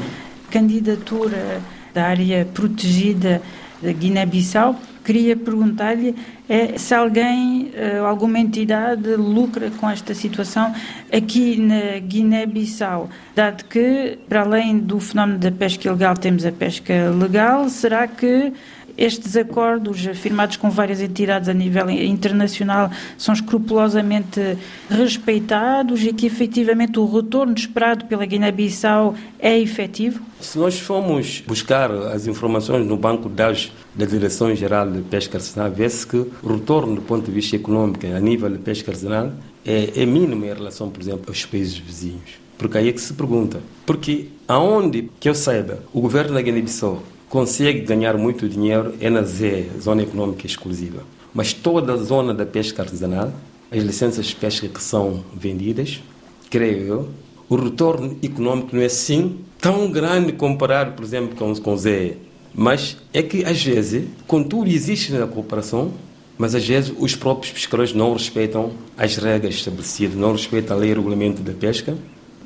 candidatura 0.49 1.61
da 1.93 2.05
área 2.05 2.45
protegida 2.45 3.41
da 3.81 3.91
Guiné-Bissau, 3.91 4.75
queria 5.07 5.37
perguntar-lhe 5.37 6.13
é, 6.49 6.77
se 6.77 6.93
alguém, 6.93 7.71
eh, 7.73 7.97
alguma 7.97 8.39
entidade 8.39 9.15
lucra 9.15 9.71
com 9.79 9.89
esta 9.89 10.13
situação 10.13 10.73
aqui 11.11 11.55
na 11.55 11.99
Guiné-Bissau, 11.99 13.09
dado 13.33 13.63
que, 13.63 14.19
para 14.27 14.41
além 14.41 14.77
do 14.77 14.99
fenómeno 14.99 15.39
da 15.39 15.49
pesca 15.49 15.87
ilegal, 15.87 16.15
temos 16.17 16.45
a 16.45 16.51
pesca 16.51 17.09
legal, 17.17 17.69
será 17.69 18.05
que 18.05 18.51
estes 18.97 19.37
acordos 19.37 20.03
firmados 20.15 20.57
com 20.57 20.69
várias 20.69 20.99
entidades 20.99 21.47
a 21.47 21.53
nível 21.53 21.89
internacional 21.89 22.89
são 23.17 23.33
escrupulosamente 23.33 24.57
respeitados 24.89 26.03
e 26.03 26.11
que 26.11 26.25
efetivamente 26.25 26.99
o 26.99 27.05
retorno 27.05 27.53
esperado 27.53 28.05
pela 28.05 28.25
Guiné-Bissau 28.25 29.15
é 29.39 29.57
efetivo? 29.57 30.19
Se 30.41 30.57
nós 30.57 30.79
formos 30.79 31.43
buscar 31.45 31.91
as 31.91 32.25
informações 32.25 32.85
no 32.85 32.97
banco 32.97 33.29
de 33.29 33.35
dados 33.35 33.71
da 33.97 34.05
Direção-Geral 34.05 34.91
de 34.91 35.01
Pesca 35.01 35.37
Artesanal, 35.37 35.71
vê-se 35.71 36.05
que 36.05 36.17
o 36.17 36.47
retorno 36.47 36.95
do 36.95 37.01
ponto 37.01 37.25
de 37.25 37.31
vista 37.31 37.55
econômico 37.55 38.05
a 38.05 38.19
nível 38.19 38.49
de 38.49 38.59
pesca 38.59 38.91
artesanal 38.91 39.31
é, 39.65 39.91
é 39.95 40.05
mínimo 40.05 40.45
em 40.45 40.49
relação, 40.49 40.89
por 40.89 41.01
exemplo, 41.01 41.25
aos 41.27 41.43
países 41.45 41.77
vizinhos. 41.77 42.37
Porque 42.59 42.77
aí 42.77 42.89
é 42.89 42.91
que 42.93 43.01
se 43.01 43.13
pergunta. 43.13 43.59
Porque 43.85 44.27
aonde, 44.47 45.09
que 45.19 45.27
eu 45.27 45.33
saiba, 45.33 45.79
o 45.91 45.99
governo 45.99 46.35
da 46.35 46.41
Guiné-Bissau 46.41 47.01
consegue 47.27 47.81
ganhar 47.81 48.17
muito 48.17 48.47
dinheiro 48.47 48.93
é 49.01 49.09
na 49.09 49.23
ZE, 49.23 49.69
Zona 49.81 50.03
Econômica 50.03 50.45
Exclusiva. 50.45 51.03
Mas 51.33 51.51
toda 51.53 51.93
a 51.93 51.97
zona 51.97 52.33
da 52.33 52.45
pesca 52.45 52.83
artesanal, 52.83 53.33
as 53.71 53.83
licenças 53.83 54.27
de 54.27 54.35
pesca 54.35 54.67
que 54.67 54.81
são 54.81 55.23
vendidas, 55.33 56.01
creio 56.49 56.87
eu, 56.87 57.09
o 57.49 57.55
retorno 57.55 58.15
econômico 58.21 58.75
não 58.75 58.81
é 58.81 58.85
assim 58.85 59.39
tão 59.59 59.89
grande 59.91 60.33
comparado, 60.33 60.93
por 60.93 61.03
exemplo, 61.03 61.35
com, 61.35 61.53
com 61.55 61.77
ZE. 61.77 62.26
Mas 62.59 62.97
é 63.13 63.21
que, 63.21 63.45
às 63.45 63.63
vezes, 63.63 64.05
contudo, 64.25 64.67
existe 64.67 65.13
na 65.13 65.27
cooperação, 65.27 65.93
mas 66.39 66.55
às 66.55 66.67
vezes 66.67 66.91
os 66.97 67.15
próprios 67.15 67.53
pescadores 67.53 67.93
não 67.93 68.13
respeitam 68.13 68.71
as 68.97 69.15
regras 69.15 69.53
estabelecidas, 69.53 70.15
não 70.15 70.31
respeitam 70.31 70.75
a 70.75 70.79
lei 70.79 70.89
e 70.89 70.93
o 70.93 70.95
regulamento 70.95 71.43
da 71.43 71.53
pesca 71.53 71.95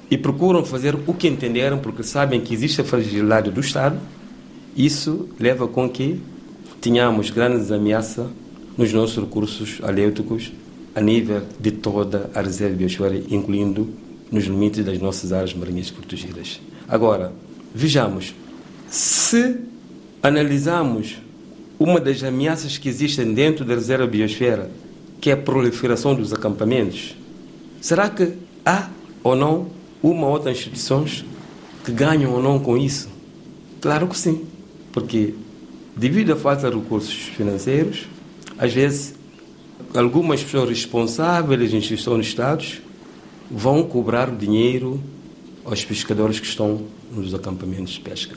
e 0.10 0.18
procuram 0.18 0.66
fazer 0.66 0.98
o 1.08 1.14
que 1.14 1.30
entenderam 1.30 1.80
porque 1.80 2.04
sabem 2.04 2.42
que 2.42 2.54
existe 2.54 2.82
a 2.82 2.84
fragilidade 2.84 3.52
do 3.52 3.62
Estado. 3.62 3.98
Isso 4.76 5.30
leva 5.40 5.66
com 5.66 5.90
que 5.90 6.22
tenhamos 6.82 7.30
grandes 7.30 7.72
ameaças 7.72 8.28
nos 8.78 8.92
nossos 8.92 9.16
recursos 9.16 9.80
aléuticos 9.82 10.52
a 10.94 11.00
nível 11.00 11.44
de 11.58 11.72
toda 11.72 12.30
a 12.36 12.42
reserva 12.42 12.76
biosfera, 12.76 13.16
incluindo 13.30 13.88
nos 14.30 14.44
limites 14.44 14.84
das 14.84 15.00
nossas 15.00 15.32
áreas 15.32 15.54
marinhas 15.54 15.90
protegidas. 15.90 16.60
Agora, 16.86 17.32
vejamos, 17.74 18.36
se 18.90 19.71
analisarmos 20.22 21.18
uma 21.80 22.00
das 22.00 22.24
ameaças 22.24 22.78
que 22.78 22.88
existem 22.88 23.34
dentro 23.34 23.66
da 23.66 23.74
reserva 23.74 24.06
biosfera, 24.06 24.70
que 25.20 25.30
é 25.30 25.34
a 25.34 25.38
proliferação 25.38 26.14
dos 26.14 26.32
acampamentos, 26.32 27.16
será 27.80 28.10
que 28.10 28.34
há 28.66 28.90
ou 29.24 29.36
não 29.36 29.68
uma 30.02 30.28
ou 30.28 30.34
outra 30.34 30.52
instituições 30.52 31.26
que 31.84 31.92
ganham 31.92 32.34
ou 32.34 32.42
não 32.42 32.60
com 32.60 32.78
isso? 32.78 33.10
Claro 33.80 34.08
que 34.08 34.18
sim, 34.18 34.46
porque 34.92 35.34
devido 35.96 36.34
à 36.34 36.36
falta 36.36 36.70
de 36.70 36.78
recursos 36.78 37.14
financeiros, 37.14 38.08
às 38.58 38.74
vezes 38.74 39.16
algumas 39.96 40.44
pessoas 40.44 40.70
responsáveis, 40.70 41.74
instituições 41.74 42.26
de 42.26 42.32
Estados, 42.32 42.82
vão 43.50 43.84
cobrar 43.84 44.30
dinheiro 44.30 45.02
aos 45.66 45.84
pescadores 45.84 46.40
que 46.40 46.46
estão 46.46 46.82
nos 47.12 47.34
acampamentos 47.34 47.94
de 47.94 48.00
pesca. 48.00 48.36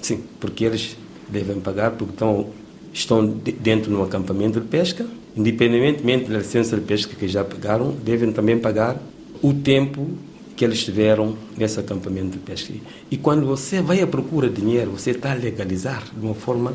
Sim, 0.00 0.22
porque 0.40 0.64
eles 0.64 0.96
devem 1.30 1.60
pagar 1.60 1.92
porque 1.92 2.12
estão, 2.12 2.50
estão 2.92 3.26
dentro 3.26 3.90
de 3.90 3.96
um 3.96 4.02
acampamento 4.02 4.60
de 4.60 4.66
pesca, 4.66 5.06
independentemente 5.36 6.30
da 6.30 6.38
licença 6.38 6.76
de 6.76 6.82
pesca 6.82 7.14
que 7.14 7.28
já 7.28 7.44
pagaram, 7.44 7.92
devem 8.04 8.32
também 8.32 8.58
pagar 8.58 9.00
o 9.42 9.52
tempo 9.52 10.08
que 10.56 10.64
eles 10.64 10.84
tiveram 10.84 11.36
nesse 11.56 11.78
acampamento 11.78 12.30
de 12.30 12.38
pesca. 12.38 12.72
E 13.10 13.16
quando 13.16 13.46
você 13.46 13.80
vai 13.80 14.00
à 14.00 14.06
procura 14.06 14.48
de 14.48 14.60
dinheiro, 14.60 14.90
você 14.90 15.12
está 15.12 15.30
a 15.30 15.34
legalizar 15.34 16.02
de 16.12 16.26
uma 16.26 16.34
forma 16.34 16.74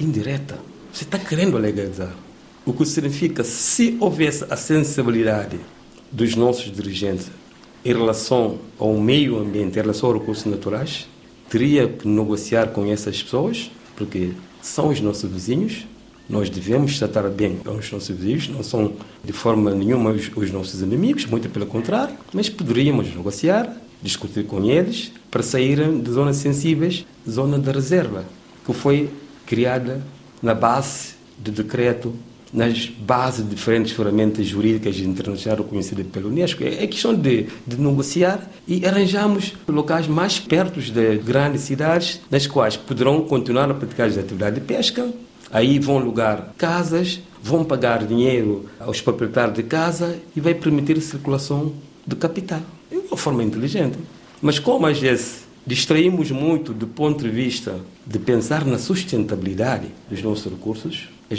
indireta. 0.00 0.58
Você 0.92 1.04
está 1.04 1.16
querendo 1.18 1.56
legalizar. 1.56 2.12
O 2.66 2.72
que 2.72 2.84
significa, 2.84 3.44
se 3.44 3.96
houvesse 4.00 4.44
a 4.50 4.56
sensibilidade 4.56 5.58
dos 6.10 6.34
nossos 6.34 6.72
dirigentes 6.72 7.30
em 7.84 7.92
relação 7.92 8.58
ao 8.78 8.94
meio 8.98 9.38
ambiente, 9.38 9.78
em 9.78 9.82
relação 9.82 10.10
aos 10.10 10.18
recursos 10.18 10.44
naturais, 10.46 11.06
teria 11.48 11.88
que 11.88 12.06
negociar 12.06 12.68
com 12.68 12.84
essas 12.86 13.22
pessoas, 13.22 13.70
porque 14.00 14.32
são 14.62 14.88
os 14.88 14.98
nossos 14.98 15.30
vizinhos, 15.30 15.86
nós 16.26 16.48
devemos 16.48 16.98
tratar 16.98 17.28
bem 17.28 17.58
os 17.66 17.92
nossos 17.92 18.08
vizinhos, 18.08 18.48
não 18.48 18.62
são 18.62 18.94
de 19.22 19.32
forma 19.32 19.74
nenhuma 19.74 20.10
os, 20.10 20.30
os 20.34 20.50
nossos 20.50 20.80
inimigos, 20.80 21.26
muito 21.26 21.50
pelo 21.50 21.66
contrário, 21.66 22.16
mas 22.32 22.48
poderíamos 22.48 23.14
negociar, 23.14 23.70
discutir 24.02 24.46
com 24.46 24.64
eles 24.64 25.12
para 25.30 25.42
saírem 25.42 26.00
de 26.00 26.10
zonas 26.10 26.36
sensíveis, 26.36 27.04
zona 27.28 27.58
de 27.58 27.70
reserva, 27.70 28.24
que 28.64 28.72
foi 28.72 29.10
criada 29.44 30.00
na 30.42 30.54
base 30.54 31.10
do 31.36 31.50
decreto 31.50 32.14
nas 32.52 32.86
bases 32.86 33.44
de 33.44 33.54
diferentes 33.54 33.92
ferramentas 33.92 34.46
jurídicas 34.46 34.98
internacionais 34.98 35.60
reconhecidas 35.60 36.06
pela 36.06 36.28
Unesco. 36.28 36.64
É 36.64 36.86
questão 36.86 37.14
de, 37.14 37.46
de 37.66 37.80
negociar 37.80 38.50
e 38.66 38.84
arranjamos 38.84 39.54
locais 39.68 40.06
mais 40.06 40.38
perto 40.38 40.80
de 40.80 41.18
grandes 41.18 41.62
cidades, 41.62 42.20
nas 42.30 42.46
quais 42.46 42.76
poderão 42.76 43.22
continuar 43.22 43.70
a 43.70 43.74
praticar 43.74 44.08
as 44.08 44.18
atividades 44.18 44.60
de 44.60 44.66
pesca, 44.66 45.08
Aí 45.52 45.80
vão 45.80 45.98
alugar 45.98 46.54
casas, 46.56 47.20
vão 47.42 47.64
pagar 47.64 48.06
dinheiro 48.06 48.66
aos 48.78 49.00
proprietários 49.00 49.56
de 49.56 49.64
casa 49.64 50.16
e 50.34 50.40
vai 50.40 50.54
permitir 50.54 50.96
a 50.96 51.00
circulação 51.00 51.72
de 52.06 52.14
capital. 52.14 52.60
É 52.90 52.96
uma 52.96 53.16
forma 53.16 53.42
inteligente. 53.42 53.98
Mas 54.40 54.58
como 54.60 54.86
às 54.86 55.00
vezes 55.00 55.44
distraímos 55.66 56.30
muito 56.30 56.72
do 56.72 56.86
ponto 56.86 57.24
de 57.24 57.30
vista 57.30 57.80
de 58.06 58.18
pensar 58.18 58.64
na 58.64 58.78
sustentabilidade 58.78 59.88
dos 60.08 60.22
nossos 60.22 60.50
recursos, 60.50 61.08
a 61.28 61.34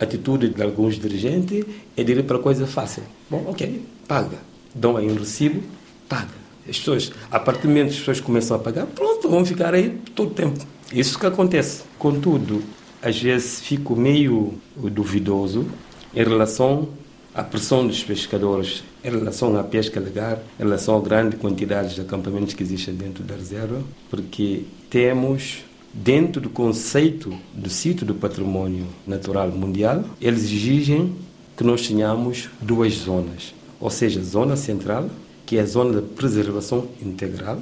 atitude 0.00 0.48
de 0.48 0.62
alguns 0.62 0.98
dirigentes 0.98 1.64
é 1.96 2.02
de 2.02 2.12
ir 2.12 2.22
para 2.24 2.38
coisa 2.38 2.66
fácil. 2.66 3.02
Bom, 3.30 3.44
ok, 3.48 3.82
paga. 4.06 4.38
Dão 4.74 4.96
aí 4.96 5.10
um 5.10 5.14
recibo, 5.14 5.62
paga. 6.08 6.46
As 6.68 6.78
pessoas, 6.78 7.12
a 7.30 7.38
partir 7.38 7.62
do 7.62 7.68
momento 7.68 7.88
que 7.88 7.94
as 7.94 7.98
pessoas 8.00 8.20
começam 8.20 8.56
a 8.56 8.60
pagar, 8.60 8.86
pronto, 8.86 9.28
vão 9.28 9.44
ficar 9.44 9.72
aí 9.74 9.98
todo 10.14 10.30
o 10.30 10.34
tempo. 10.34 10.64
Isso 10.92 11.18
que 11.18 11.26
acontece. 11.26 11.84
Contudo, 11.98 12.62
às 13.02 13.20
vezes 13.20 13.60
fico 13.60 13.94
meio 13.94 14.54
duvidoso 14.76 15.66
em 16.14 16.24
relação 16.24 16.88
à 17.34 17.42
pressão 17.42 17.86
dos 17.86 18.02
pescadores, 18.02 18.82
em 19.04 19.10
relação 19.10 19.56
à 19.58 19.62
pesca 19.62 20.00
legal, 20.00 20.42
em 20.58 20.62
relação 20.62 20.96
à 20.96 21.00
grande 21.00 21.36
quantidade 21.36 21.94
de 21.94 22.00
acampamentos 22.00 22.54
que 22.54 22.62
existem 22.62 22.94
dentro 22.94 23.22
da 23.22 23.34
reserva, 23.34 23.82
porque 24.10 24.64
temos 24.90 25.64
dentro 25.96 26.42
do 26.42 26.50
conceito 26.50 27.32
do 27.54 27.70
sítio 27.70 28.04
do 28.04 28.14
património 28.14 28.86
natural 29.06 29.48
mundial, 29.48 30.04
eles 30.20 30.44
exigem 30.44 31.14
que 31.56 31.64
nós 31.64 31.86
tenhamos 31.86 32.50
duas 32.60 32.92
zonas, 32.92 33.54
ou 33.80 33.88
seja, 33.88 34.22
zona 34.22 34.56
central, 34.56 35.08
que 35.46 35.56
é 35.56 35.62
a 35.62 35.66
zona 35.66 36.00
de 36.00 36.06
preservação 36.08 36.86
integral, 37.00 37.58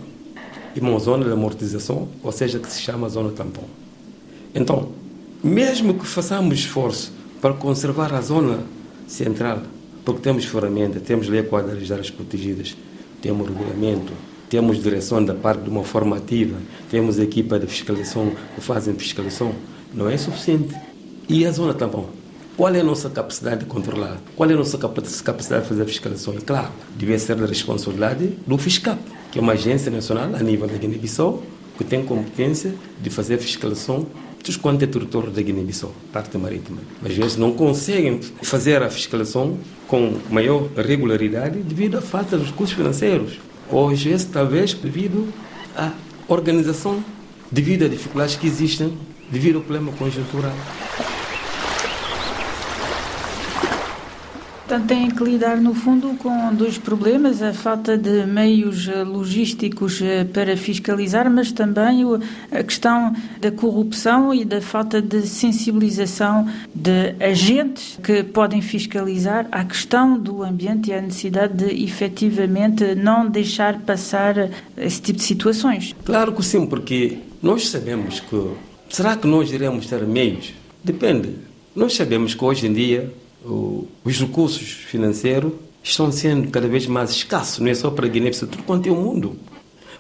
e 0.75 0.81
uma 0.81 0.99
zona 0.99 1.25
de 1.25 1.31
amortização, 1.31 2.09
ou 2.23 2.33
seja, 2.33 2.59
que 2.59 2.71
se 2.71 2.81
chama 2.81 3.09
zona 3.09 3.31
tampão. 3.31 3.65
Então, 4.53 4.89
mesmo 5.43 5.95
que 5.95 6.05
façamos 6.05 6.59
esforço 6.59 7.13
para 7.41 7.55
conservar 7.55 8.13
a 8.13 8.21
zona 8.21 8.65
central, 9.07 9.63
porque 10.05 10.21
temos 10.21 10.45
ferramenta, 10.45 10.99
temos 10.99 11.29
lei 11.29 11.45
quadra 11.45 11.77
das 11.77 11.89
áreas 11.89 12.11
protegidas, 12.11 12.77
temos 13.23 13.49
regulamento, 13.49 14.13
temos 14.55 14.81
direção 14.81 15.25
da 15.25 15.35
parte 15.35 15.63
de 15.65 15.69
uma 15.69 15.83
formativa, 15.83 16.57
temos 16.89 17.19
equipa 17.19 17.59
de 17.59 17.67
fiscalização 17.67 18.31
que 18.55 18.61
fazem 18.61 18.95
fiscalização, 18.95 19.53
não 19.93 20.09
é 20.09 20.17
suficiente. 20.17 20.73
E 21.29 21.45
a 21.45 21.51
zona 21.51 21.75
tampão? 21.75 22.07
Qual 22.57 22.73
é 22.73 22.79
a 22.79 22.85
nossa 22.85 23.11
capacidade 23.11 23.61
de 23.61 23.67
controlar? 23.67 24.17
Qual 24.37 24.49
é 24.49 24.53
a 24.53 24.57
nossa 24.57 24.79
capacidade 24.79 25.63
de 25.65 25.69
fazer 25.69 25.85
fiscalização? 25.87 26.35
E 26.35 26.41
claro, 26.41 26.71
deve 26.95 27.19
ser 27.19 27.35
da 27.35 27.47
responsabilidade 27.47 28.39
do 28.47 28.57
FISCAP, 28.57 29.01
que 29.33 29.41
é 29.41 29.43
uma 29.43 29.55
agência 29.55 29.91
nacional 29.91 30.33
a 30.33 30.41
nível 30.41 30.69
da 30.69 30.77
Guiné-Bissau 30.77 31.43
que 31.77 31.83
tem 31.83 32.05
competência 32.05 32.77
de 33.03 33.11
fazer 33.11 33.39
fiscalização 33.39 34.07
dos 34.45 34.57
quanto 34.57 34.85
é 34.85 34.87
território 34.87 35.33
da 35.33 35.43
Guiné-Bissau, 35.43 35.93
parte 36.13 36.39
marítima. 36.39 36.79
Às 37.05 37.17
vezes 37.17 37.37
não 37.37 37.55
conseguem 37.55 38.21
fazer 38.41 38.85
a 38.85 38.89
fiscalização 38.89 39.59
com 39.89 40.15
maior 40.31 40.69
regularidade 40.77 41.59
devido 41.59 41.99
à 41.99 42.01
falta 42.01 42.39
de 42.39 42.45
recursos 42.45 42.77
financeiros. 42.77 43.41
Ou 43.71 43.91
às 43.91 44.03
vezes, 44.03 44.27
talvez, 44.27 44.75
devido 44.75 45.33
à 45.77 45.91
organização, 46.29 47.03
devido 47.51 47.85
às 47.85 47.91
dificuldades 47.91 48.37
que 48.37 48.47
existem, 48.47 48.97
devido 49.31 49.57
ao 49.57 49.63
problema 49.63 49.93
conjuntural. 49.93 50.55
Portanto, 54.67 54.87
têm 54.87 55.11
que 55.11 55.23
lidar, 55.23 55.59
no 55.59 55.75
fundo, 55.75 56.17
com 56.17 56.55
dois 56.55 56.79
problemas: 56.79 57.43
a 57.43 57.53
falta 57.53 57.99
de 57.99 58.25
meios 58.25 58.89
eh, 58.89 59.05
logísticos 59.05 60.01
eh, 60.01 60.25
para 60.25 60.57
fiscalizar, 60.57 61.31
mas 61.31 61.53
também 61.53 62.03
a 62.51 62.63
questão 62.63 63.15
da 63.39 63.53
corrupção 63.53 64.33
e 64.33 64.43
da 64.43 64.63
falta 64.63 65.03
de 65.03 65.27
sensibilização 65.27 66.49
de 66.75 67.15
agentes 67.21 67.99
que 68.03 68.23
podem 68.23 68.63
fiscalizar 68.63 69.47
a 69.53 69.65
questão 69.67 70.19
do 70.19 70.43
ambiente 70.43 70.89
e 70.89 70.95
a 70.95 71.03
necessidade 71.03 71.53
de 71.53 71.85
efetivamente 71.85 72.95
não 72.95 73.29
deixar 73.29 73.81
passar 73.81 74.49
esse 74.79 75.03
tipo 75.03 75.19
de 75.19 75.25
situações. 75.25 75.95
Claro 76.07 76.33
que 76.33 76.43
sim, 76.43 76.65
porque 76.65 77.19
nós 77.43 77.69
sabemos 77.69 78.19
que. 78.19 78.51
Será 78.89 79.15
que 79.15 79.27
nós 79.27 79.53
iremos 79.53 79.87
ter 79.87 80.07
meios? 80.07 80.55
Depende. 80.83 81.35
Nós 81.77 81.95
sabemos 81.95 82.35
que 82.35 82.43
hoje 82.43 82.67
em 82.67 82.73
dia 82.73 83.13
os 83.45 84.21
recursos 84.21 84.69
financeiros 84.69 85.53
estão 85.83 86.11
sendo 86.11 86.51
cada 86.51 86.67
vez 86.67 86.87
mais 86.87 87.11
escassos, 87.11 87.59
não 87.59 87.69
é 87.69 87.75
só 87.75 87.91
para 87.91 88.07
a 88.07 88.09
Guiné-Bissau, 88.09 88.49
tudo 88.49 88.63
quanto 88.63 88.89
é 88.89 88.93
o 88.93 88.97
mundo. 88.97 89.37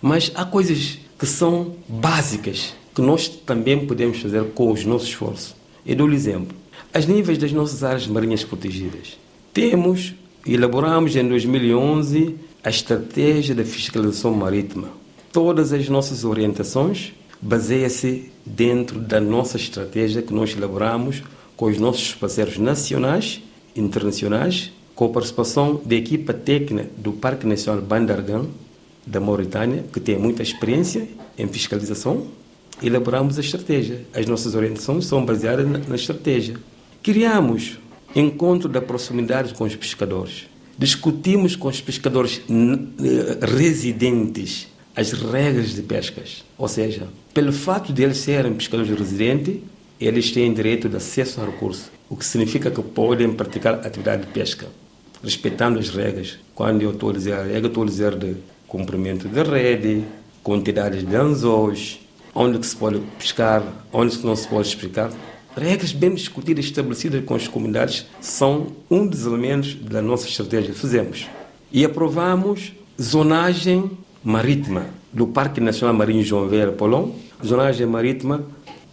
Mas 0.00 0.32
há 0.34 0.44
coisas 0.44 0.98
que 1.18 1.26
são 1.26 1.74
básicas 1.88 2.74
que 2.94 3.02
nós 3.02 3.28
também 3.28 3.86
podemos 3.86 4.18
fazer 4.18 4.44
com 4.50 4.70
os 4.70 4.84
nossos 4.84 5.08
esforços. 5.08 5.54
Eu 5.84 5.96
dou-lhe 5.96 6.16
exemplo. 6.16 6.56
As 6.92 7.06
níveis 7.06 7.38
das 7.38 7.52
nossas 7.52 7.82
áreas 7.82 8.06
marinhas 8.06 8.44
protegidas. 8.44 9.18
Temos 9.52 10.14
elaboramos 10.46 11.16
em 11.16 11.26
2011 11.26 12.36
a 12.62 12.68
estratégia 12.68 13.54
da 13.54 13.64
fiscalização 13.64 14.32
marítima. 14.34 14.88
Todas 15.32 15.72
as 15.72 15.88
nossas 15.88 16.24
orientações 16.24 17.12
baseiam-se 17.40 18.30
dentro 18.44 19.00
da 19.00 19.20
nossa 19.20 19.56
estratégia 19.56 20.22
que 20.22 20.32
nós 20.32 20.54
elaboramos 20.56 21.22
com 21.56 21.66
os 21.66 21.78
nossos 21.78 22.14
parceiros 22.14 22.58
nacionais, 22.58 23.42
internacionais, 23.76 24.72
com 24.94 25.06
a 25.06 25.08
participação 25.08 25.80
da 25.84 25.94
equipa 25.94 26.32
técnica 26.32 26.88
do 26.96 27.12
Parque 27.12 27.46
Nacional 27.46 27.82
Bandargan, 27.82 28.46
da 29.06 29.20
Mauritânia, 29.20 29.84
que 29.92 30.00
tem 30.00 30.18
muita 30.18 30.42
experiência 30.42 31.06
em 31.36 31.46
fiscalização, 31.48 32.26
elaboramos 32.82 33.38
a 33.38 33.40
estratégia. 33.40 34.04
As 34.14 34.26
nossas 34.26 34.54
orientações 34.54 35.06
são 35.06 35.24
baseadas 35.24 35.68
na, 35.68 35.78
na 35.78 35.94
estratégia. 35.94 36.56
Criamos 37.02 37.78
encontro 38.14 38.68
da 38.68 38.80
proximidade 38.80 39.54
com 39.54 39.64
os 39.64 39.76
pescadores. 39.76 40.46
Discutimos 40.78 41.54
com 41.56 41.68
os 41.68 41.80
pescadores 41.80 42.40
eh, 42.48 43.46
residentes 43.46 44.68
as 44.96 45.12
regras 45.12 45.74
de 45.74 45.82
pescas. 45.82 46.44
Ou 46.56 46.68
seja, 46.68 47.08
pelo 47.32 47.52
fato 47.52 47.92
de 47.92 48.02
eles 48.02 48.18
serem 48.18 48.54
pescadores 48.54 48.96
residentes, 48.96 49.56
eles 50.06 50.30
têm 50.30 50.52
direito 50.52 50.88
de 50.88 50.96
acesso 50.96 51.40
ao 51.40 51.46
recurso, 51.46 51.90
o 52.08 52.16
que 52.16 52.24
significa 52.24 52.70
que 52.70 52.82
podem 52.82 53.32
praticar 53.32 53.74
atividade 53.74 54.22
de 54.22 54.32
pesca, 54.32 54.66
respeitando 55.22 55.78
as 55.78 55.88
regras. 55.88 56.38
Quando 56.54 56.82
eu 56.82 56.90
estou 56.90 57.10
a 57.10 57.12
dizer 57.12 57.32
a 57.32 57.42
regra, 57.42 57.68
estou 57.68 57.82
a 57.82 57.86
dizer 57.86 58.16
de 58.16 58.36
comprimento 58.68 59.28
de 59.28 59.42
rede, 59.42 60.04
quantidades 60.42 61.06
de 61.06 61.16
anzóis, 61.16 62.00
onde 62.34 62.58
que 62.58 62.66
se 62.66 62.76
pode 62.76 63.00
pescar, 63.18 63.62
onde 63.92 64.18
que 64.18 64.26
não 64.26 64.36
se 64.36 64.46
pode 64.48 64.76
pescar. 64.76 65.10
Regras 65.56 65.92
bem 65.92 66.14
discutidas 66.14 66.64
estabelecidas 66.64 67.24
com 67.24 67.34
as 67.34 67.46
comunidades 67.46 68.06
são 68.20 68.68
um 68.90 69.06
dos 69.06 69.24
elementos 69.24 69.74
da 69.74 70.02
nossa 70.02 70.26
estratégia 70.26 70.72
que 70.72 70.80
fizemos. 70.80 71.28
E 71.72 71.84
aprovamos 71.84 72.72
zonagem 73.00 73.90
marítima 74.22 74.86
do 75.12 75.28
Parque 75.28 75.60
Nacional 75.60 75.94
Marinho 75.94 76.24
João 76.24 76.48
Vera 76.48 76.72
Polon, 76.72 77.10
zonagem 77.44 77.86
marítima 77.86 78.44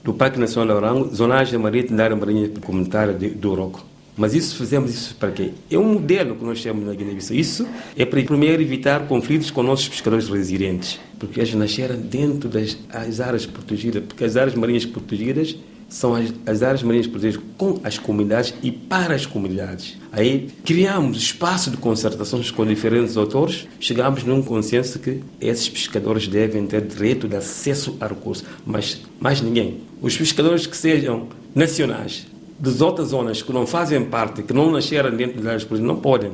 do 0.04 0.14
Parque 0.14 0.40
Nacional 0.40 0.78
Orango, 0.78 1.14
zonagem 1.14 1.60
marítima 1.60 1.98
da 1.98 2.04
área 2.06 2.16
marinha 2.16 2.50
comunitária 2.62 3.14
do 3.14 3.52
Oroco. 3.52 3.92
Mas 4.18 4.34
isso 4.34 4.56
fizemos 4.56 4.94
isso 4.94 5.16
para 5.16 5.32
quê? 5.32 5.52
É 5.70 5.78
um 5.78 5.94
modelo 5.94 6.36
que 6.36 6.44
nós 6.44 6.62
temos 6.62 6.86
na 6.86 6.94
Guiné-Bissau. 6.94 7.36
Isso 7.36 7.66
é 7.96 8.06
para 8.06 8.22
primeiro 8.24 8.62
evitar 8.62 9.08
conflitos 9.08 9.50
com 9.50 9.64
nossos 9.64 9.88
pescadores 9.88 10.28
residentes, 10.28 11.00
porque 11.18 11.40
eles 11.40 11.54
nasceram 11.54 11.98
dentro 11.98 12.50
das 12.50 13.20
áreas 13.20 13.46
protegidas, 13.46 14.04
porque 14.06 14.24
as 14.24 14.36
áreas 14.36 14.54
marinhas 14.54 14.86
protegidas 14.86 15.56
são 15.88 16.16
as, 16.16 16.34
as, 16.46 16.64
áreas 16.64 16.84
marinhas 16.84 17.08
protegidas 17.08 17.44
com 17.58 17.80
as 17.84 17.98
comunidades 17.98 18.54
e 18.64 18.72
para 18.72 19.14
as 19.14 19.26
comunidades. 19.26 19.98
Aí 20.12 20.50
criamos 20.64 21.18
espaço 21.18 21.70
de 21.70 21.78
concertações 21.78 22.50
com 22.50 22.66
diferentes 22.66 23.18
autores, 23.18 23.68
chegamos 23.80 24.24
num 24.24 24.42
consenso 24.42 25.00
que 25.00 25.22
esses 25.40 25.68
pescadores 25.68 26.28
devem 26.28 26.66
ter 26.66 26.82
direito 26.82 27.28
de 27.28 27.36
acesso 27.36 27.98
a 28.00 28.08
recursos, 28.08 28.46
mas 28.66 29.02
mais 29.20 29.42
ninguém. 29.42 29.91
Os 30.02 30.18
pescadores 30.18 30.66
que 30.66 30.76
sejam 30.76 31.28
nacionais, 31.54 32.28
das 32.60 32.82
outras 32.82 33.10
zonas 33.10 33.42
que 33.42 33.54
não 33.54 33.68
fazem 33.68 34.04
parte, 34.04 34.44
que 34.44 34.54
não 34.54 34.72
nasceram 34.72 35.16
dentro 35.16 35.38
das 35.42 35.46
áreas 35.46 35.80
não 35.80 35.98
podem 35.98 36.32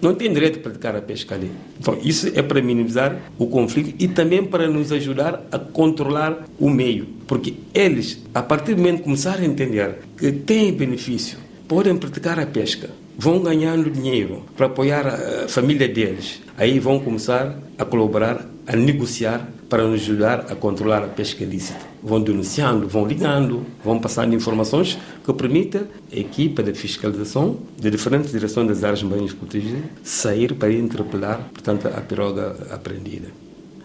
não 0.00 0.14
tem 0.14 0.32
direito 0.32 0.58
a 0.58 0.62
praticar 0.62 0.96
a 0.96 1.00
pesca 1.00 1.34
ali. 1.34 1.50
Então, 1.78 1.98
isso 2.02 2.30
é 2.34 2.42
para 2.42 2.60
minimizar 2.60 3.16
o 3.38 3.46
conflito 3.46 3.94
e 3.98 4.08
também 4.08 4.44
para 4.44 4.68
nos 4.68 4.92
ajudar 4.92 5.46
a 5.50 5.58
controlar 5.58 6.44
o 6.58 6.68
meio. 6.68 7.06
Porque 7.26 7.54
eles, 7.72 8.22
a 8.34 8.42
partir 8.42 8.74
do 8.74 8.78
momento 8.82 8.98
que 8.98 9.04
começarem 9.04 9.46
a 9.46 9.48
entender 9.48 9.98
que 10.16 10.32
têm 10.32 10.72
benefício, 10.72 11.38
podem 11.66 11.96
praticar 11.96 12.38
a 12.38 12.46
pesca, 12.46 12.90
vão 13.18 13.40
ganhando 13.40 13.90
dinheiro 13.90 14.44
para 14.56 14.66
apoiar 14.66 15.06
a 15.06 15.48
família 15.48 15.88
deles. 15.88 16.40
Aí 16.56 16.78
vão 16.78 17.00
começar 17.00 17.58
a 17.78 17.84
colaborar, 17.84 18.46
a 18.66 18.76
negociar 18.76 19.48
para 19.68 19.82
nos 19.82 20.02
ajudar 20.02 20.46
a 20.50 20.54
controlar 20.54 21.02
a 21.02 21.08
pesca 21.08 21.42
ilícita. 21.42 21.95
Vão 22.08 22.20
denunciando, 22.20 22.86
vão 22.86 23.04
ligando, 23.04 23.66
vão 23.84 23.98
passando 23.98 24.32
informações 24.32 24.96
que 25.24 25.32
permitem 25.32 25.82
a 26.12 26.16
equipa 26.16 26.62
de 26.62 26.72
fiscalização 26.72 27.58
de 27.76 27.90
diferentes 27.90 28.30
direções 28.30 28.68
das 28.68 28.84
áreas 28.84 29.02
marinhas 29.02 29.32
protegidas 29.32 29.82
sair 30.04 30.54
para 30.54 30.72
interpelar, 30.72 31.50
portanto, 31.52 31.88
a 31.88 32.00
piroga 32.00 32.56
apreendida. 32.70 33.26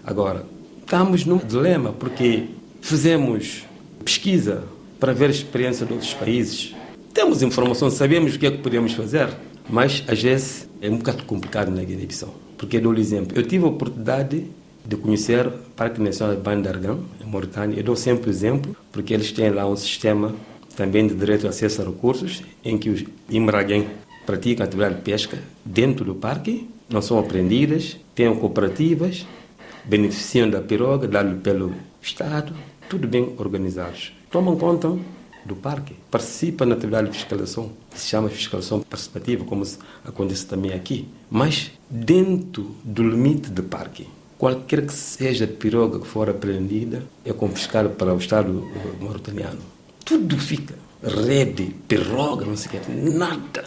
Agora, 0.05 0.45
estamos 0.81 1.25
num 1.25 1.39
dilema 1.39 1.93
porque 1.93 2.49
fizemos 2.79 3.63
pesquisa 4.05 4.65
para 4.99 5.13
ver 5.13 5.25
a 5.25 5.31
experiência 5.31 5.83
de 5.83 5.93
outros 5.93 6.13
países. 6.13 6.75
Temos 7.11 7.41
informação, 7.41 7.89
sabemos 7.89 8.35
o 8.35 8.39
que 8.39 8.45
é 8.45 8.51
que 8.51 8.59
podemos 8.59 8.93
fazer, 8.93 9.29
mas 9.67 10.03
às 10.07 10.21
vezes 10.21 10.69
é 10.79 10.91
um 10.91 10.97
bocado 10.97 11.23
complicado 11.23 11.71
na 11.71 11.83
Guiné-Bissau. 11.83 12.33
Porque 12.55 12.79
dou-lhe 12.79 13.01
exemplo. 13.01 13.35
Eu 13.35 13.41
tive 13.47 13.65
a 13.65 13.69
oportunidade 13.69 14.45
de 14.85 14.95
conhecer 14.95 15.47
o 15.47 15.51
Parque 15.75 16.01
Nacional 16.01 16.35
de 16.35 16.41
Bandargan, 16.41 16.99
em 17.23 17.29
Mauritânia. 17.29 17.77
Eu 17.77 17.83
dou 17.83 17.95
sempre 17.95 18.29
exemplo, 18.29 18.75
porque 18.91 19.13
eles 19.13 19.31
têm 19.31 19.49
lá 19.49 19.67
um 19.67 19.75
sistema 19.75 20.33
também 20.75 21.07
de 21.07 21.13
direito 21.13 21.41
de 21.41 21.47
acesso 21.47 21.81
a 21.81 21.85
recursos, 21.85 22.41
em 22.63 22.77
que 22.77 22.89
os 22.89 23.03
imraguém 23.29 23.87
praticam 24.25 24.65
atividade 24.65 24.95
de 24.95 25.01
pesca 25.01 25.37
dentro 25.63 26.05
do 26.05 26.15
parque, 26.15 26.69
não 26.89 27.01
são 27.01 27.19
apreendidas, 27.19 27.97
têm 28.15 28.33
cooperativas, 28.35 29.25
beneficiam 29.85 30.49
da 30.49 30.61
piroga 30.61 31.07
dada 31.07 31.33
pelo 31.35 31.73
Estado, 32.01 32.53
tudo 32.89 33.07
bem 33.07 33.33
organizados. 33.37 34.13
Tomam 34.29 34.55
conta 34.57 34.97
do 35.45 35.55
parque, 35.55 35.95
participam 36.09 36.65
na 36.65 36.75
atividade 36.75 37.09
de 37.09 37.17
fiscalização, 37.17 37.71
que 37.89 37.99
se 37.99 38.07
chama 38.07 38.29
fiscalização 38.29 38.81
participativa, 38.81 39.43
como 39.43 39.65
acontece 40.05 40.45
também 40.45 40.73
aqui, 40.73 41.07
mas 41.29 41.71
dentro 41.89 42.75
do 42.83 43.03
limite 43.03 43.49
do 43.49 43.63
parque. 43.63 44.07
Qualquer 44.41 44.87
que 44.87 44.93
seja 44.93 45.45
a 45.45 45.47
piroga 45.47 45.99
que 45.99 46.07
for 46.07 46.27
apreendida 46.27 47.03
é 47.23 47.31
confiscada 47.31 47.89
para 47.89 48.11
o 48.11 48.17
Estado 48.17 48.67
eh, 48.75 49.03
mauritaniano. 49.03 49.59
Tudo 50.03 50.35
fica. 50.35 50.73
Rede, 51.03 51.75
piroga, 51.87 52.43
não 52.43 52.57
sei 52.57 52.79
o 52.79 53.19
nada. 53.19 53.65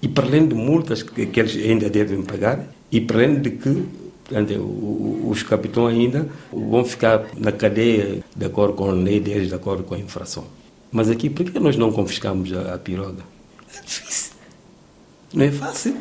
E 0.00 0.06
para 0.06 0.28
além 0.28 0.46
de 0.46 0.54
multas 0.54 1.02
que, 1.02 1.26
que 1.26 1.40
eles 1.40 1.56
ainda 1.56 1.90
devem 1.90 2.22
pagar, 2.22 2.64
e 2.92 3.00
para 3.00 3.24
além 3.24 3.40
de 3.40 3.50
que 3.50 3.88
portanto, 4.22 5.28
os 5.28 5.42
capitães 5.42 5.98
ainda 5.98 6.28
vão 6.52 6.84
ficar 6.84 7.26
na 7.36 7.50
cadeia 7.50 8.22
de 8.36 8.46
acordo 8.46 8.74
com 8.74 8.90
a 8.90 8.92
lei 8.92 9.18
deles, 9.18 9.48
de 9.48 9.54
acordo 9.56 9.82
com 9.82 9.96
a 9.96 9.98
infração. 9.98 10.44
Mas 10.92 11.10
aqui, 11.10 11.28
por 11.28 11.44
que 11.44 11.58
nós 11.58 11.76
não 11.76 11.90
confiscamos 11.90 12.52
a, 12.52 12.74
a 12.76 12.78
piroga? 12.78 13.24
É 13.76 13.80
difícil. 13.84 14.34
Não 15.32 15.44
é 15.44 15.50
fácil. 15.50 15.96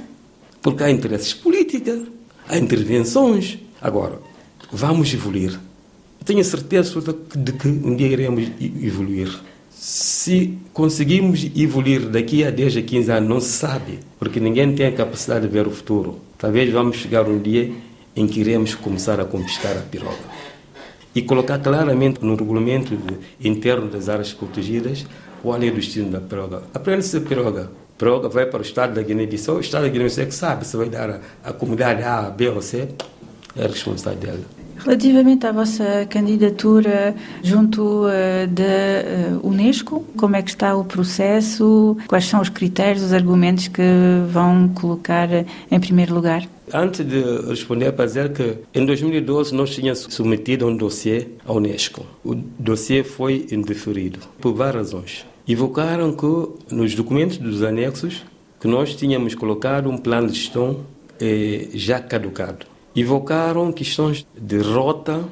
Porque 0.61 0.83
há 0.83 0.91
interesses 0.91 1.33
políticos, 1.33 2.03
há 2.47 2.59
intervenções, 2.59 3.57
Agora, 3.83 4.17
vamos 4.71 5.13
evoluir. 5.13 5.59
Tenho 6.23 6.41
certeza 6.41 7.01
de 7.35 7.51
que 7.51 7.67
um 7.67 7.93
dia 7.97 8.07
iremos 8.07 8.49
evoluir. 8.81 9.29
Se 9.69 10.57
conseguimos 10.71 11.51
evoluir 11.53 12.07
daqui 12.07 12.45
a 12.45 12.49
10 12.49 12.77
a 12.77 12.81
15 12.81 13.11
anos, 13.11 13.29
não 13.29 13.41
se 13.41 13.49
sabe, 13.49 13.99
porque 14.17 14.39
ninguém 14.39 14.73
tem 14.73 14.85
a 14.85 14.91
capacidade 14.93 15.45
de 15.45 15.51
ver 15.51 15.67
o 15.67 15.71
futuro. 15.71 16.19
Talvez 16.37 16.71
vamos 16.71 16.95
chegar 16.95 17.27
um 17.27 17.37
dia 17.37 17.73
em 18.15 18.25
que 18.25 18.39
iremos 18.39 18.73
começar 18.73 19.19
a 19.19 19.25
conquistar 19.25 19.75
a 19.77 19.81
piroga. 19.81 20.15
E 21.13 21.21
colocar 21.21 21.59
claramente 21.59 22.23
no 22.23 22.37
regulamento 22.37 22.97
interno 23.43 23.89
das 23.89 24.07
áreas 24.07 24.31
protegidas 24.31 25.05
qual 25.41 25.61
é 25.61 25.67
o 25.67 25.75
destino 25.75 26.09
da 26.09 26.21
piroga. 26.21 26.63
Aprende-se 26.73 27.17
a 27.17 27.21
piroga. 27.21 27.69
A 27.95 27.99
piroga 27.99 28.29
vai 28.29 28.45
para 28.45 28.59
o 28.59 28.61
estado 28.61 28.93
da 28.93 29.01
Guiné-Bissau, 29.01 29.57
o 29.57 29.59
estado 29.59 29.83
da 29.83 29.89
Guiné-Bissau 29.89 30.23
é 30.23 30.27
que 30.27 30.33
sabe 30.33 30.65
se 30.65 30.77
vai 30.77 30.87
dar 30.87 31.19
a, 31.43 31.51
comunidade 31.51 32.01
A, 32.01 32.21
B 32.29 32.47
ou 32.47 32.61
C 32.61 32.87
é 33.55 33.65
a 33.65 33.67
responsabilidade 33.67 34.37
dela. 34.37 34.63
Relativamente 34.77 35.45
à 35.45 35.51
vossa 35.51 36.05
candidatura 36.09 37.15
junto 37.41 38.05
uh, 38.05 38.47
da 38.47 39.39
uh, 39.41 39.47
Unesco, 39.47 40.03
como 40.17 40.35
é 40.35 40.41
que 40.41 40.49
está 40.49 40.75
o 40.75 40.83
processo? 40.83 41.95
Quais 42.07 42.25
são 42.25 42.41
os 42.41 42.49
critérios, 42.49 43.03
os 43.03 43.13
argumentos 43.13 43.67
que 43.67 43.81
vão 44.29 44.67
colocar 44.69 45.29
em 45.71 45.79
primeiro 45.79 46.13
lugar? 46.13 46.43
Antes 46.73 47.05
de 47.05 47.21
responder, 47.47 47.91
para 47.93 48.05
dizer 48.05 48.33
que 48.33 48.57
em 48.73 48.85
2012 48.85 49.53
nós 49.53 49.69
tínhamos 49.69 49.99
submetido 50.09 50.67
um 50.67 50.75
dossiê 50.75 51.27
à 51.45 51.53
Unesco. 51.53 52.05
O 52.25 52.35
dossiê 52.35 53.03
foi 53.03 53.47
indeferido 53.51 54.19
por 54.41 54.53
várias 54.53 54.91
razões. 54.91 55.25
Evocaram 55.47 56.11
que 56.13 56.73
nos 56.73 56.95
documentos 56.95 57.37
dos 57.37 57.63
anexos 57.63 58.23
que 58.59 58.67
nós 58.67 58.95
tínhamos 58.95 59.35
colocado 59.35 59.89
um 59.89 59.97
plano 59.97 60.27
de 60.27 60.35
gestão 60.39 60.79
eh, 61.19 61.67
já 61.73 61.99
caducado 61.99 62.72
evocaram 62.95 63.71
questões 63.71 64.25
de 64.37 64.57
rota. 64.59 65.23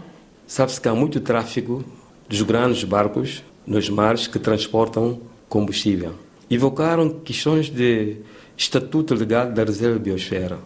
Sabe-se 0.48 0.82
que 0.82 0.88
há 0.88 0.96
muito 0.96 1.20
tráfego 1.20 1.84
dos 2.28 2.42
grandes 2.42 2.84
barcos 2.84 3.44
nos 3.66 3.90
mares 3.90 4.28
que 4.28 4.40
transportam 4.40 5.22
combustível. 5.48 6.14
Evocaram 6.50 7.10
questões 7.10 7.70
de 7.70 8.18
estatuto 8.58 9.14
legal 9.14 9.52
da 9.52 9.64
reserva 9.64 10.00
biosfera. 10.00 10.60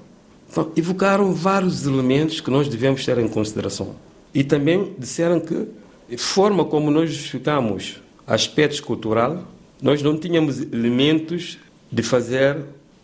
Então, 0.49 0.71
evocaram 0.75 1.34
vários 1.34 1.86
elementos 1.86 2.39
que 2.39 2.49
nós 2.49 2.67
devemos 2.67 3.03
ter 3.05 3.17
em 3.17 3.27
consideração. 3.27 3.95
E 4.34 4.43
também 4.43 4.93
disseram 4.97 5.39
que 5.39 5.67
forma 6.17 6.65
como 6.65 6.89
nós 6.89 7.12
justificamos 7.12 8.01
aspectos 8.25 8.79
cultural, 8.79 9.43
nós 9.81 10.01
não 10.01 10.17
tínhamos 10.17 10.62
elementos 10.62 11.58
de 11.91 12.01
fazer 12.01 12.58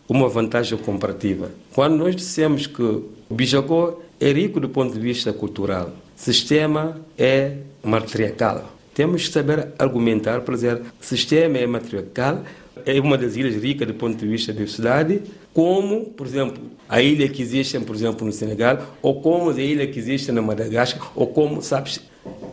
uma 0.07 0.27
vantagem 0.27 0.77
comparativa. 0.77 1.51
Quando 1.73 1.97
nós 1.97 2.15
dissemos 2.15 2.67
que 2.67 3.03
Bijagó 3.31 3.99
é 4.19 4.31
rico 4.31 4.59
do 4.59 4.69
ponto 4.69 4.93
de 4.93 4.99
vista 4.99 5.33
cultural, 5.33 5.93
sistema 6.15 7.01
é 7.17 7.57
matriarcal. 7.83 8.71
Temos 8.93 9.27
que 9.27 9.33
saber 9.33 9.69
argumentar 9.79 10.41
para 10.41 10.53
dizer 10.53 10.81
sistema 10.99 11.57
é 11.57 11.65
matriarcal, 11.65 12.43
é 12.85 12.99
uma 12.99 13.17
das 13.17 13.35
ilhas 13.35 13.55
ricas 13.55 13.87
do 13.87 13.93
ponto 13.93 14.17
de 14.17 14.27
vista 14.27 14.51
da 14.51 14.59
diversidade, 14.59 15.21
como, 15.53 16.05
por 16.05 16.27
exemplo, 16.27 16.61
a 16.87 17.01
ilha 17.01 17.27
que 17.27 17.41
existe, 17.41 17.79
por 17.79 17.95
exemplo, 17.95 18.25
no 18.25 18.31
Senegal, 18.31 18.95
ou 19.01 19.21
como 19.21 19.49
a 19.49 19.61
ilha 19.61 19.87
que 19.87 19.99
existe 19.99 20.31
na 20.31 20.41
Madagascar, 20.41 21.11
ou 21.15 21.27
como, 21.27 21.61
sabes, 21.61 21.99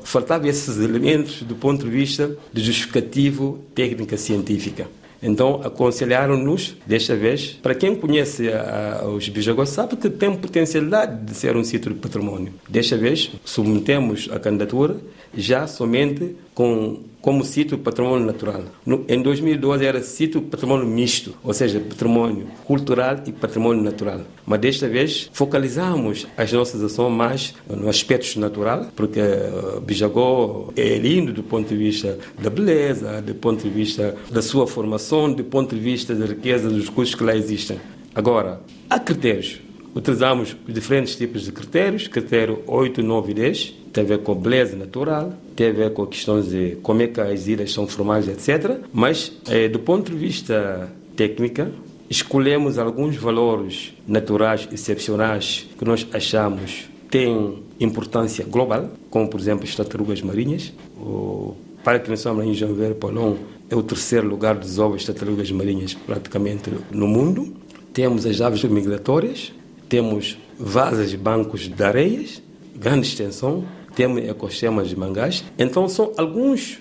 faltavam 0.03 0.49
esses 0.49 0.79
elementos 0.79 1.43
do 1.43 1.55
ponto 1.55 1.85
de 1.85 1.91
vista 1.91 2.37
de 2.53 2.63
justificativo 2.63 3.59
técnica 3.75 4.17
científica. 4.17 4.89
Então, 5.23 5.61
aconselharam-nos, 5.65 6.77
desta 6.87 7.17
vez, 7.17 7.59
para 7.63 7.75
quem 7.75 7.95
conhece 7.97 8.49
a, 8.53 9.05
os 9.07 9.29
Bijagós, 9.29 9.71
sabe 9.71 9.97
que 9.97 10.09
tem 10.09 10.35
potencialidade 10.37 11.25
de 11.25 11.35
ser 11.35 11.57
um 11.57 11.65
sítio 11.65 11.93
de 11.93 11.99
património. 11.99 12.53
Desta 12.69 12.97
vez, 12.97 13.31
submetemos 13.45 14.29
a 14.33 14.39
candidatura 14.39 14.97
já 15.35 15.67
somente 15.67 16.37
com 16.55 17.01
como 17.21 17.45
sítio 17.45 17.79
patrimônio 17.79 18.27
natural. 18.27 18.65
No, 18.85 19.05
em 19.09 19.21
2012 19.21 19.85
era 19.85 20.03
sítio 20.03 20.43
patrimônio 20.43 20.87
misto, 20.87 21.35
ou 21.43 21.53
seja, 21.53 21.81
patrimônio 21.81 22.47
cultural 22.65 23.19
e 23.27 23.33
patrimônio 23.33 23.83
natural. 23.83 24.21
Mas 24.47 24.61
desta 24.61 24.89
vez 24.89 25.29
focalizamos 25.33 26.27
as 26.37 26.53
nossas 26.53 26.83
ações 26.83 27.13
mais 27.13 27.55
no 27.69 27.89
aspecto 27.89 28.39
natural, 28.39 28.87
porque 28.95 29.21
uh, 29.21 29.81
Bijagó 29.81 30.71
é 30.77 30.97
lindo 30.97 31.33
do 31.33 31.43
ponto 31.43 31.69
de 31.69 31.77
vista 31.77 32.19
da 32.41 32.51
beleza, 32.51 33.21
do 33.21 33.35
ponto 33.35 33.63
de 33.63 33.71
vista 33.71 34.15
da 34.31 34.43
sua 34.43 34.67
formação, 34.67 35.33
do 35.33 35.45
ponto 35.45 35.75
de 35.75 35.81
vista 35.81 36.15
da 36.15 36.27
riqueza 36.27 36.69
dos 36.69 36.87
recursos 36.87 37.15
que 37.15 37.25
lá 37.25 37.35
existem. 37.35 37.79
Agora, 38.15 38.61
há 38.89 38.99
critérios. 38.99 39.61
Utilizamos 39.99 40.57
os 40.65 40.73
diferentes 40.73 41.17
tipos 41.17 41.43
de 41.43 41.51
critérios, 41.51 42.07
critério 42.07 42.63
8, 42.69 43.03
9 43.03 43.33
e 43.33 43.35
10, 43.35 43.75
tem 43.93 44.05
a 44.05 44.07
ver 44.07 44.19
com 44.19 44.33
beleza 44.33 44.77
natural, 44.77 45.33
tem 45.57 45.71
a 45.71 45.73
ver 45.73 45.93
com 45.93 46.07
questões 46.07 46.51
de 46.51 46.79
como 46.85 47.03
é 47.03 47.09
que 47.09 47.21
as 47.21 47.49
ilhas 47.49 47.73
são 47.73 47.85
formadas, 47.85 48.29
etc. 48.29 48.79
Mas, 48.93 49.33
eh, 49.49 49.69
do 49.69 49.81
ponto 49.81 50.13
de 50.13 50.17
vista 50.17 50.89
técnico, 51.17 51.67
escolhemos 52.09 52.79
alguns 52.79 53.17
valores 53.17 53.93
naturais 54.07 54.69
excepcionais 54.71 55.69
que 55.77 55.85
nós 55.85 56.07
achamos 56.13 56.89
têm 57.11 57.65
importância 57.81 58.45
global, 58.45 58.91
como, 59.11 59.27
por 59.27 59.41
exemplo, 59.41 59.65
as 59.65 59.75
tartarugas 59.75 60.23
marinhas. 60.23 60.73
O 60.97 61.57
Parque 61.83 62.09
Nacional 62.09 62.37
Marinho 62.37 62.55
João 62.55 62.73
Ver 62.73 62.95
Polon 62.95 63.35
é 63.69 63.75
o 63.75 63.83
terceiro 63.83 64.29
lugar 64.29 64.55
dos 64.55 64.79
ovos 64.79 65.01
de 65.01 65.09
tartarugas 65.09 65.51
marinhas 65.51 65.93
praticamente 65.93 66.71
no 66.93 67.09
mundo. 67.09 67.53
Temos 67.93 68.27
as 68.27 68.41
aves 68.41 68.63
migratórias, 68.63 69.53
temos 69.89 70.39
vasas 70.59 71.15
bancos 71.15 71.69
de 71.69 71.83
areias, 71.83 72.43
grande 72.75 73.07
extensão, 73.07 73.65
temos 73.95 74.23
ecossistemas 74.25 74.89
de 74.89 74.97
mangás. 74.97 75.45
Então, 75.59 75.89
são 75.89 76.13
alguns 76.17 76.79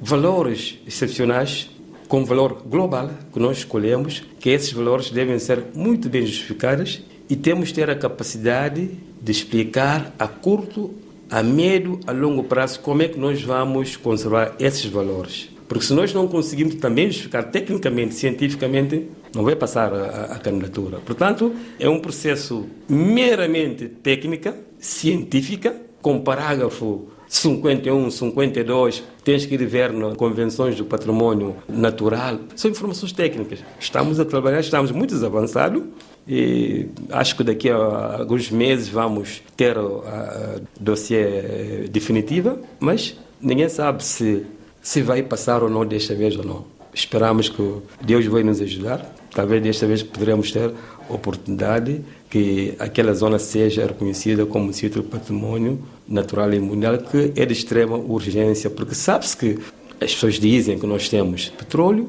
valores 0.00 0.78
excepcionais 0.86 1.70
com 2.08 2.24
valor 2.24 2.62
global 2.66 3.10
que 3.32 3.38
nós 3.38 3.58
escolhemos, 3.58 4.22
que 4.40 4.50
esses 4.50 4.72
valores 4.72 5.10
devem 5.10 5.38
ser 5.38 5.64
muito 5.74 6.08
bem 6.08 6.24
justificados 6.26 7.02
e 7.28 7.36
temos 7.36 7.68
que 7.68 7.74
ter 7.74 7.90
a 7.90 7.94
capacidade 7.94 8.90
de 9.20 9.32
explicar 9.32 10.14
a 10.18 10.26
curto, 10.26 10.94
a 11.30 11.42
médio, 11.42 12.00
a 12.06 12.12
longo 12.12 12.44
prazo 12.44 12.80
como 12.80 13.02
é 13.02 13.08
que 13.08 13.18
nós 13.18 13.42
vamos 13.42 13.96
conservar 13.96 14.54
esses 14.58 14.86
valores. 14.86 15.50
Porque 15.68 15.84
se 15.84 15.92
nós 15.92 16.14
não 16.14 16.26
conseguimos 16.26 16.76
também 16.76 17.08
justificar 17.08 17.50
tecnicamente, 17.50 18.14
cientificamente, 18.14 19.06
não 19.34 19.44
vai 19.44 19.56
passar 19.56 19.92
a, 19.92 20.34
a 20.34 20.38
candidatura. 20.38 20.98
Portanto, 20.98 21.54
é 21.78 21.88
um 21.88 22.00
processo 22.00 22.66
meramente 22.88 23.88
técnica, 23.88 24.54
científica, 24.78 25.74
com 26.00 26.20
parágrafo 26.20 27.08
51, 27.28 28.10
52, 28.10 29.04
tens 29.22 29.44
que 29.44 29.54
ir 29.54 29.66
ver 29.66 29.92
nas 29.92 30.16
convenções 30.16 30.76
do 30.76 30.84
património 30.84 31.56
natural. 31.68 32.38
São 32.56 32.70
informações 32.70 33.12
técnicas. 33.12 33.60
Estamos 33.78 34.18
a 34.18 34.24
trabalhar, 34.24 34.60
estamos 34.60 34.90
muito 34.90 35.14
avançados 35.24 35.82
e 36.26 36.86
acho 37.10 37.36
que 37.36 37.44
daqui 37.44 37.68
a 37.68 38.18
alguns 38.20 38.50
meses 38.50 38.88
vamos 38.88 39.42
ter 39.56 39.76
a 39.76 40.60
dossiê 40.80 41.88
definitiva, 41.90 42.58
mas 42.80 43.16
ninguém 43.40 43.68
sabe 43.68 44.02
se, 44.02 44.46
se 44.80 45.02
vai 45.02 45.22
passar 45.22 45.62
ou 45.62 45.68
não 45.68 45.84
desta 45.84 46.14
vez 46.14 46.34
ou 46.36 46.44
não. 46.44 46.77
Esperamos 46.98 47.48
que 47.48 47.62
Deus 48.04 48.26
vai 48.26 48.42
nos 48.42 48.60
ajudar. 48.60 49.14
Talvez 49.30 49.62
desta 49.62 49.86
vez 49.86 50.02
poderemos 50.02 50.50
ter 50.50 50.74
oportunidade 51.08 52.00
que 52.28 52.74
aquela 52.76 53.14
zona 53.14 53.38
seja 53.38 53.86
reconhecida 53.86 54.44
como 54.44 54.72
sítio 54.72 55.02
de 55.02 55.08
património 55.08 55.78
natural 56.08 56.52
e 56.52 56.58
mundial, 56.58 56.98
que 56.98 57.32
é 57.36 57.46
de 57.46 57.52
extrema 57.52 57.96
urgência, 57.96 58.68
porque 58.68 58.96
sabe-se 58.96 59.36
que 59.36 59.58
as 60.00 60.12
pessoas 60.12 60.40
dizem 60.40 60.76
que 60.76 60.88
nós 60.88 61.08
temos 61.08 61.50
petróleo, 61.50 62.08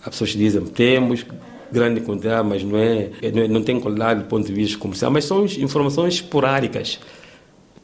as 0.00 0.08
pessoas 0.08 0.30
dizem 0.30 0.62
que 0.64 0.70
temos 0.70 1.26
grande 1.70 2.00
quantidade, 2.00 2.48
mas 2.48 2.64
não, 2.64 2.78
é, 2.78 3.10
não, 3.34 3.42
é, 3.42 3.48
não 3.48 3.62
tem 3.62 3.78
qualidade 3.78 4.20
do 4.20 4.26
ponto 4.26 4.46
de 4.46 4.54
vista 4.54 4.78
comercial, 4.78 5.10
mas 5.10 5.26
são 5.26 5.44
informações 5.44 6.14
esporádicas. 6.14 6.98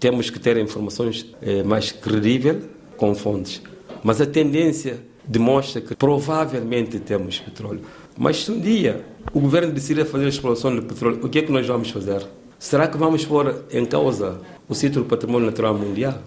Temos 0.00 0.30
que 0.30 0.40
ter 0.40 0.56
informações 0.56 1.26
é, 1.42 1.62
mais 1.62 1.92
credíveis, 1.92 2.64
com 2.96 3.14
fontes. 3.14 3.60
Mas 4.02 4.22
a 4.22 4.26
tendência 4.26 5.00
demonstra 5.26 5.80
que 5.80 5.94
provavelmente 5.94 6.98
temos 7.00 7.38
petróleo. 7.38 7.80
Mas 8.16 8.44
se 8.44 8.50
um 8.50 8.60
dia 8.60 9.04
o 9.32 9.40
governo 9.40 9.72
decidir 9.72 10.04
fazer 10.06 10.26
a 10.26 10.28
exploração 10.28 10.74
de 10.74 10.82
petróleo, 10.82 11.20
o 11.22 11.28
que 11.28 11.38
é 11.38 11.42
que 11.42 11.52
nós 11.52 11.66
vamos 11.66 11.90
fazer? 11.90 12.26
Será 12.58 12.88
que 12.88 12.96
vamos 12.96 13.24
pôr 13.24 13.64
em 13.70 13.84
causa 13.84 14.40
o 14.68 14.74
sítio 14.74 15.02
do 15.02 15.08
património 15.08 15.46
natural 15.46 15.74
mundial? 15.74 16.22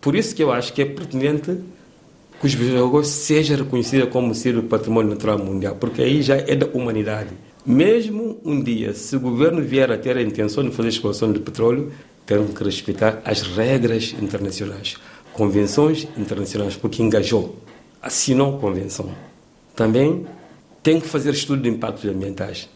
Por 0.00 0.14
isso 0.14 0.34
que 0.34 0.42
eu 0.42 0.52
acho 0.52 0.72
que 0.72 0.82
é 0.82 0.84
pertinente 0.84 1.58
que 2.40 2.46
os 2.46 2.54
Bijagós 2.54 3.08
seja 3.08 3.56
reconhecido 3.56 4.06
como 4.08 4.34
sítio 4.34 4.62
do 4.62 4.68
património 4.68 5.10
natural 5.10 5.38
mundial, 5.38 5.76
porque 5.78 6.02
aí 6.02 6.22
já 6.22 6.36
é 6.36 6.54
da 6.54 6.66
humanidade. 6.66 7.30
Mesmo 7.64 8.38
um 8.44 8.62
dia, 8.62 8.92
se 8.92 9.16
o 9.16 9.20
governo 9.20 9.62
vier 9.62 9.90
a 9.90 9.96
ter 9.96 10.16
a 10.16 10.22
intenção 10.22 10.62
de 10.62 10.70
fazer 10.70 10.88
exploração 10.88 11.32
de 11.32 11.38
petróleo, 11.38 11.92
temos 12.26 12.56
que 12.56 12.64
respeitar 12.64 13.22
as 13.24 13.42
regras 13.42 14.14
internacionais, 14.20 14.96
convenções 15.32 16.06
internacionais, 16.16 16.76
porque 16.76 17.02
engajou, 17.02 17.56
assinou 18.04 18.56
a 18.56 18.60
convenção. 18.60 19.08
Também 19.74 20.26
tem 20.82 21.00
que 21.00 21.08
fazer 21.08 21.32
estudo 21.32 21.62
de 21.62 21.70
impactos 21.70 22.04
ambientais. 22.04 22.68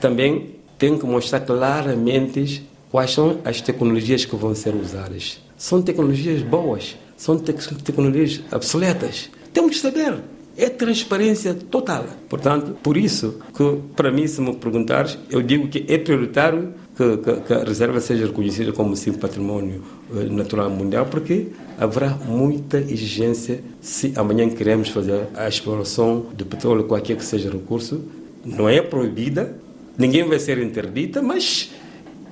Também 0.00 0.56
tem 0.78 0.98
que 0.98 1.06
mostrar 1.06 1.40
claramente 1.40 2.68
quais 2.90 3.12
são 3.12 3.38
as 3.44 3.62
tecnologias 3.62 4.26
que 4.26 4.36
vão 4.36 4.54
ser 4.54 4.74
usadas. 4.74 5.40
São 5.56 5.80
tecnologias 5.80 6.42
boas, 6.42 6.96
são 7.16 7.38
te 7.38 7.52
tecnologias 7.82 8.42
obsoletas. 8.52 9.30
Temos 9.52 9.76
que 9.76 9.78
saber. 9.78 10.18
É 10.56 10.68
transparência 10.68 11.54
total. 11.54 12.06
Portanto, 12.28 12.76
por 12.80 12.96
isso 12.96 13.40
que, 13.56 13.80
para 13.96 14.12
mim, 14.12 14.26
se 14.26 14.40
me 14.40 14.54
perguntares, 14.54 15.18
eu 15.28 15.42
digo 15.42 15.66
que 15.66 15.84
é 15.88 15.98
prioritário 15.98 16.74
que, 16.96 17.16
que, 17.16 17.40
que 17.40 17.52
a 17.52 17.64
reserva 17.64 18.00
seja 18.00 18.26
reconhecida 18.26 18.72
como 18.72 18.94
sim 18.94 19.12
património 19.14 19.82
eh, 20.14 20.24
natural 20.30 20.70
mundial, 20.70 21.06
porque 21.06 21.48
haverá 21.78 22.10
muita 22.10 22.78
exigência 22.78 23.62
se 23.80 24.12
amanhã 24.16 24.48
queremos 24.48 24.88
fazer 24.88 25.28
a 25.34 25.48
exploração 25.48 26.26
de 26.36 26.44
petróleo, 26.44 26.84
qualquer 26.84 27.16
que 27.16 27.24
seja 27.24 27.48
o 27.48 27.52
recurso. 27.52 28.02
Não 28.44 28.68
é 28.68 28.80
proibida, 28.80 29.56
ninguém 29.96 30.26
vai 30.26 30.38
ser 30.38 30.58
interdita, 30.58 31.22
mas 31.22 31.70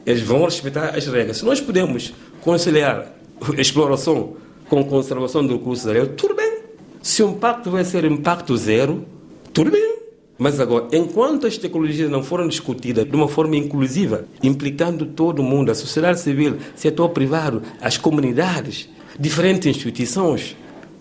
eles 0.04 0.22
vão 0.22 0.44
respeitar 0.44 0.96
as 0.96 1.06
regras. 1.06 1.38
Se 1.38 1.44
nós 1.44 1.60
podemos 1.60 2.12
conciliar 2.40 3.12
exploração 3.58 4.36
com 4.68 4.84
conservação 4.84 5.46
do 5.46 5.54
recurso 5.54 5.88
aéreo, 5.88 6.08
tudo 6.08 6.34
bem. 6.34 6.60
Se 7.02 7.22
o 7.22 7.30
impacto 7.30 7.70
vai 7.70 7.84
ser 7.84 8.04
impacto 8.04 8.56
zero, 8.56 9.04
tudo 9.52 9.70
bem. 9.70 9.92
Mas 10.38 10.58
agora, 10.58 10.88
enquanto 10.92 11.46
as 11.46 11.56
tecnologias 11.56 12.10
não 12.10 12.22
foram 12.22 12.48
discutidas 12.48 13.04
de 13.04 13.14
uma 13.14 13.28
forma 13.28 13.56
inclusiva, 13.56 14.24
implicando 14.42 15.06
todo 15.06 15.42
mundo, 15.42 15.70
a 15.70 15.74
sociedade 15.74 16.20
civil, 16.20 16.56
setor 16.74 17.10
privado, 17.10 17.62
as 17.80 17.96
comunidades, 17.96 18.88
diferentes 19.18 19.66
instituições, 19.66 20.56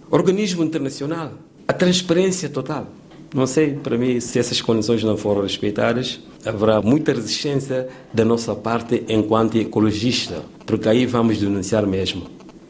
organismo 0.09 0.63
internacional, 0.63 1.33
a 1.67 1.73
transparência 1.73 2.49
total. 2.49 2.87
Não 3.33 3.47
sei, 3.47 3.75
para 3.75 3.97
mim, 3.97 4.19
se 4.19 4.37
essas 4.39 4.61
condições 4.61 5.03
não 5.03 5.15
forem 5.15 5.43
respeitadas, 5.43 6.19
haverá 6.45 6.81
muita 6.81 7.13
resistência 7.13 7.87
da 8.13 8.25
nossa 8.25 8.53
parte 8.53 9.05
enquanto 9.07 9.57
ecologista, 9.57 10.43
porque 10.65 10.89
aí 10.89 11.05
vamos 11.05 11.37
denunciar 11.37 11.87
mesmo. 11.87 12.23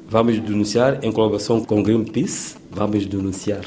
Vamos 0.08 0.40
denunciar 0.40 1.00
em 1.04 1.12
colaboração 1.12 1.64
com 1.64 1.82
Greenpeace, 1.82 2.56
vamos 2.70 3.06
denunciar 3.06 3.66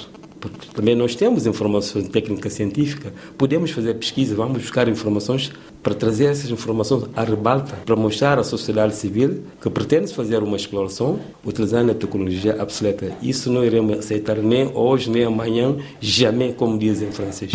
porque 0.50 0.68
também 0.74 0.94
nós 0.94 1.14
temos 1.14 1.46
informação 1.46 2.02
técnica 2.02 2.50
científica, 2.50 3.12
podemos 3.38 3.70
fazer 3.70 3.94
pesquisa, 3.94 4.34
vamos 4.34 4.58
buscar 4.58 4.88
informações 4.88 5.50
para 5.82 5.94
trazer 5.94 6.26
essas 6.26 6.50
informações 6.50 7.04
à 7.14 7.24
rebalta, 7.24 7.76
para 7.84 7.96
mostrar 7.96 8.38
à 8.38 8.44
sociedade 8.44 8.94
civil 8.94 9.42
que 9.60 9.70
pretende 9.70 10.12
fazer 10.12 10.42
uma 10.42 10.56
exploração 10.56 11.18
utilizando 11.44 11.90
a 11.90 11.94
tecnologia 11.94 12.60
obsoleta. 12.62 13.12
Isso 13.22 13.50
não 13.50 13.64
iremos 13.64 13.98
aceitar 13.98 14.36
nem 14.36 14.70
hoje, 14.74 15.10
nem 15.10 15.24
amanhã, 15.24 15.76
jamais, 16.00 16.54
como 16.56 16.78
dizem 16.78 17.08
em 17.08 17.12
francês. 17.12 17.52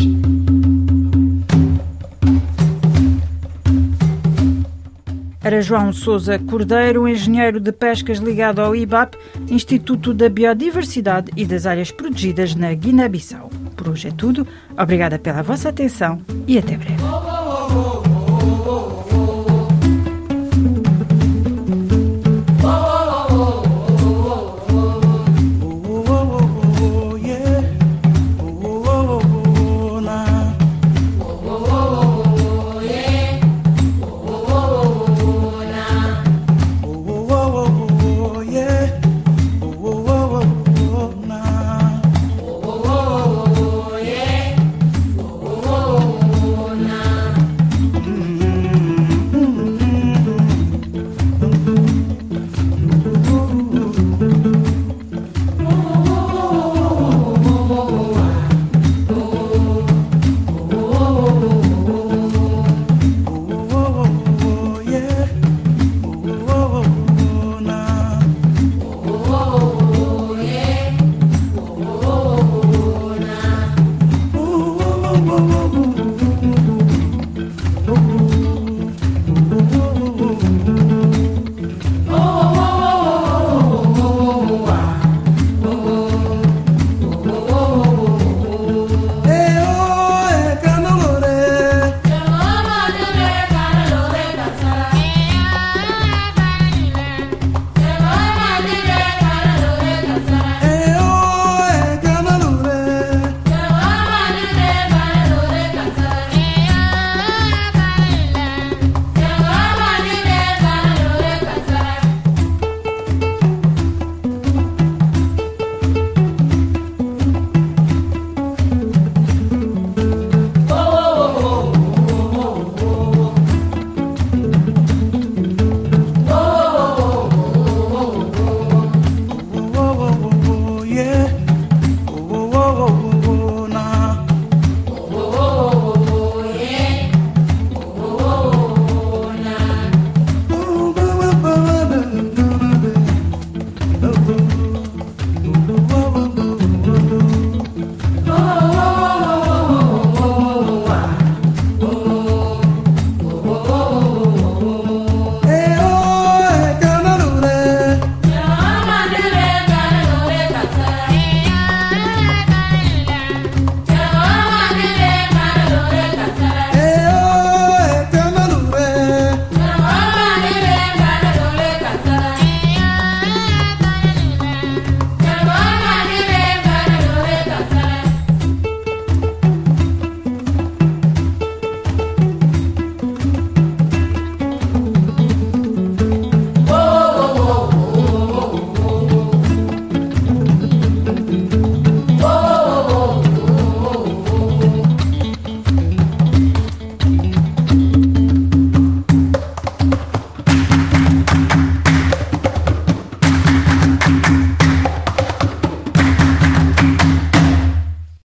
Era 5.49 5.63
João 5.63 5.91
Souza 5.91 6.37
Cordeiro, 6.37 7.07
engenheiro 7.07 7.59
de 7.59 7.71
pescas 7.71 8.19
ligado 8.19 8.59
ao 8.59 8.75
IBAP, 8.75 9.17
Instituto 9.49 10.13
da 10.13 10.29
Biodiversidade 10.29 11.31
e 11.35 11.43
das 11.43 11.65
Áreas 11.65 11.89
Protegidas 11.89 12.53
na 12.53 12.71
Guiné-Bissau. 12.71 13.49
Por 13.75 13.89
hoje 13.89 14.09
é 14.09 14.11
tudo. 14.11 14.47
Obrigada 14.77 15.17
pela 15.17 15.41
vossa 15.41 15.69
atenção 15.69 16.21
e 16.47 16.59
até 16.59 16.77
breve. 16.77 17.01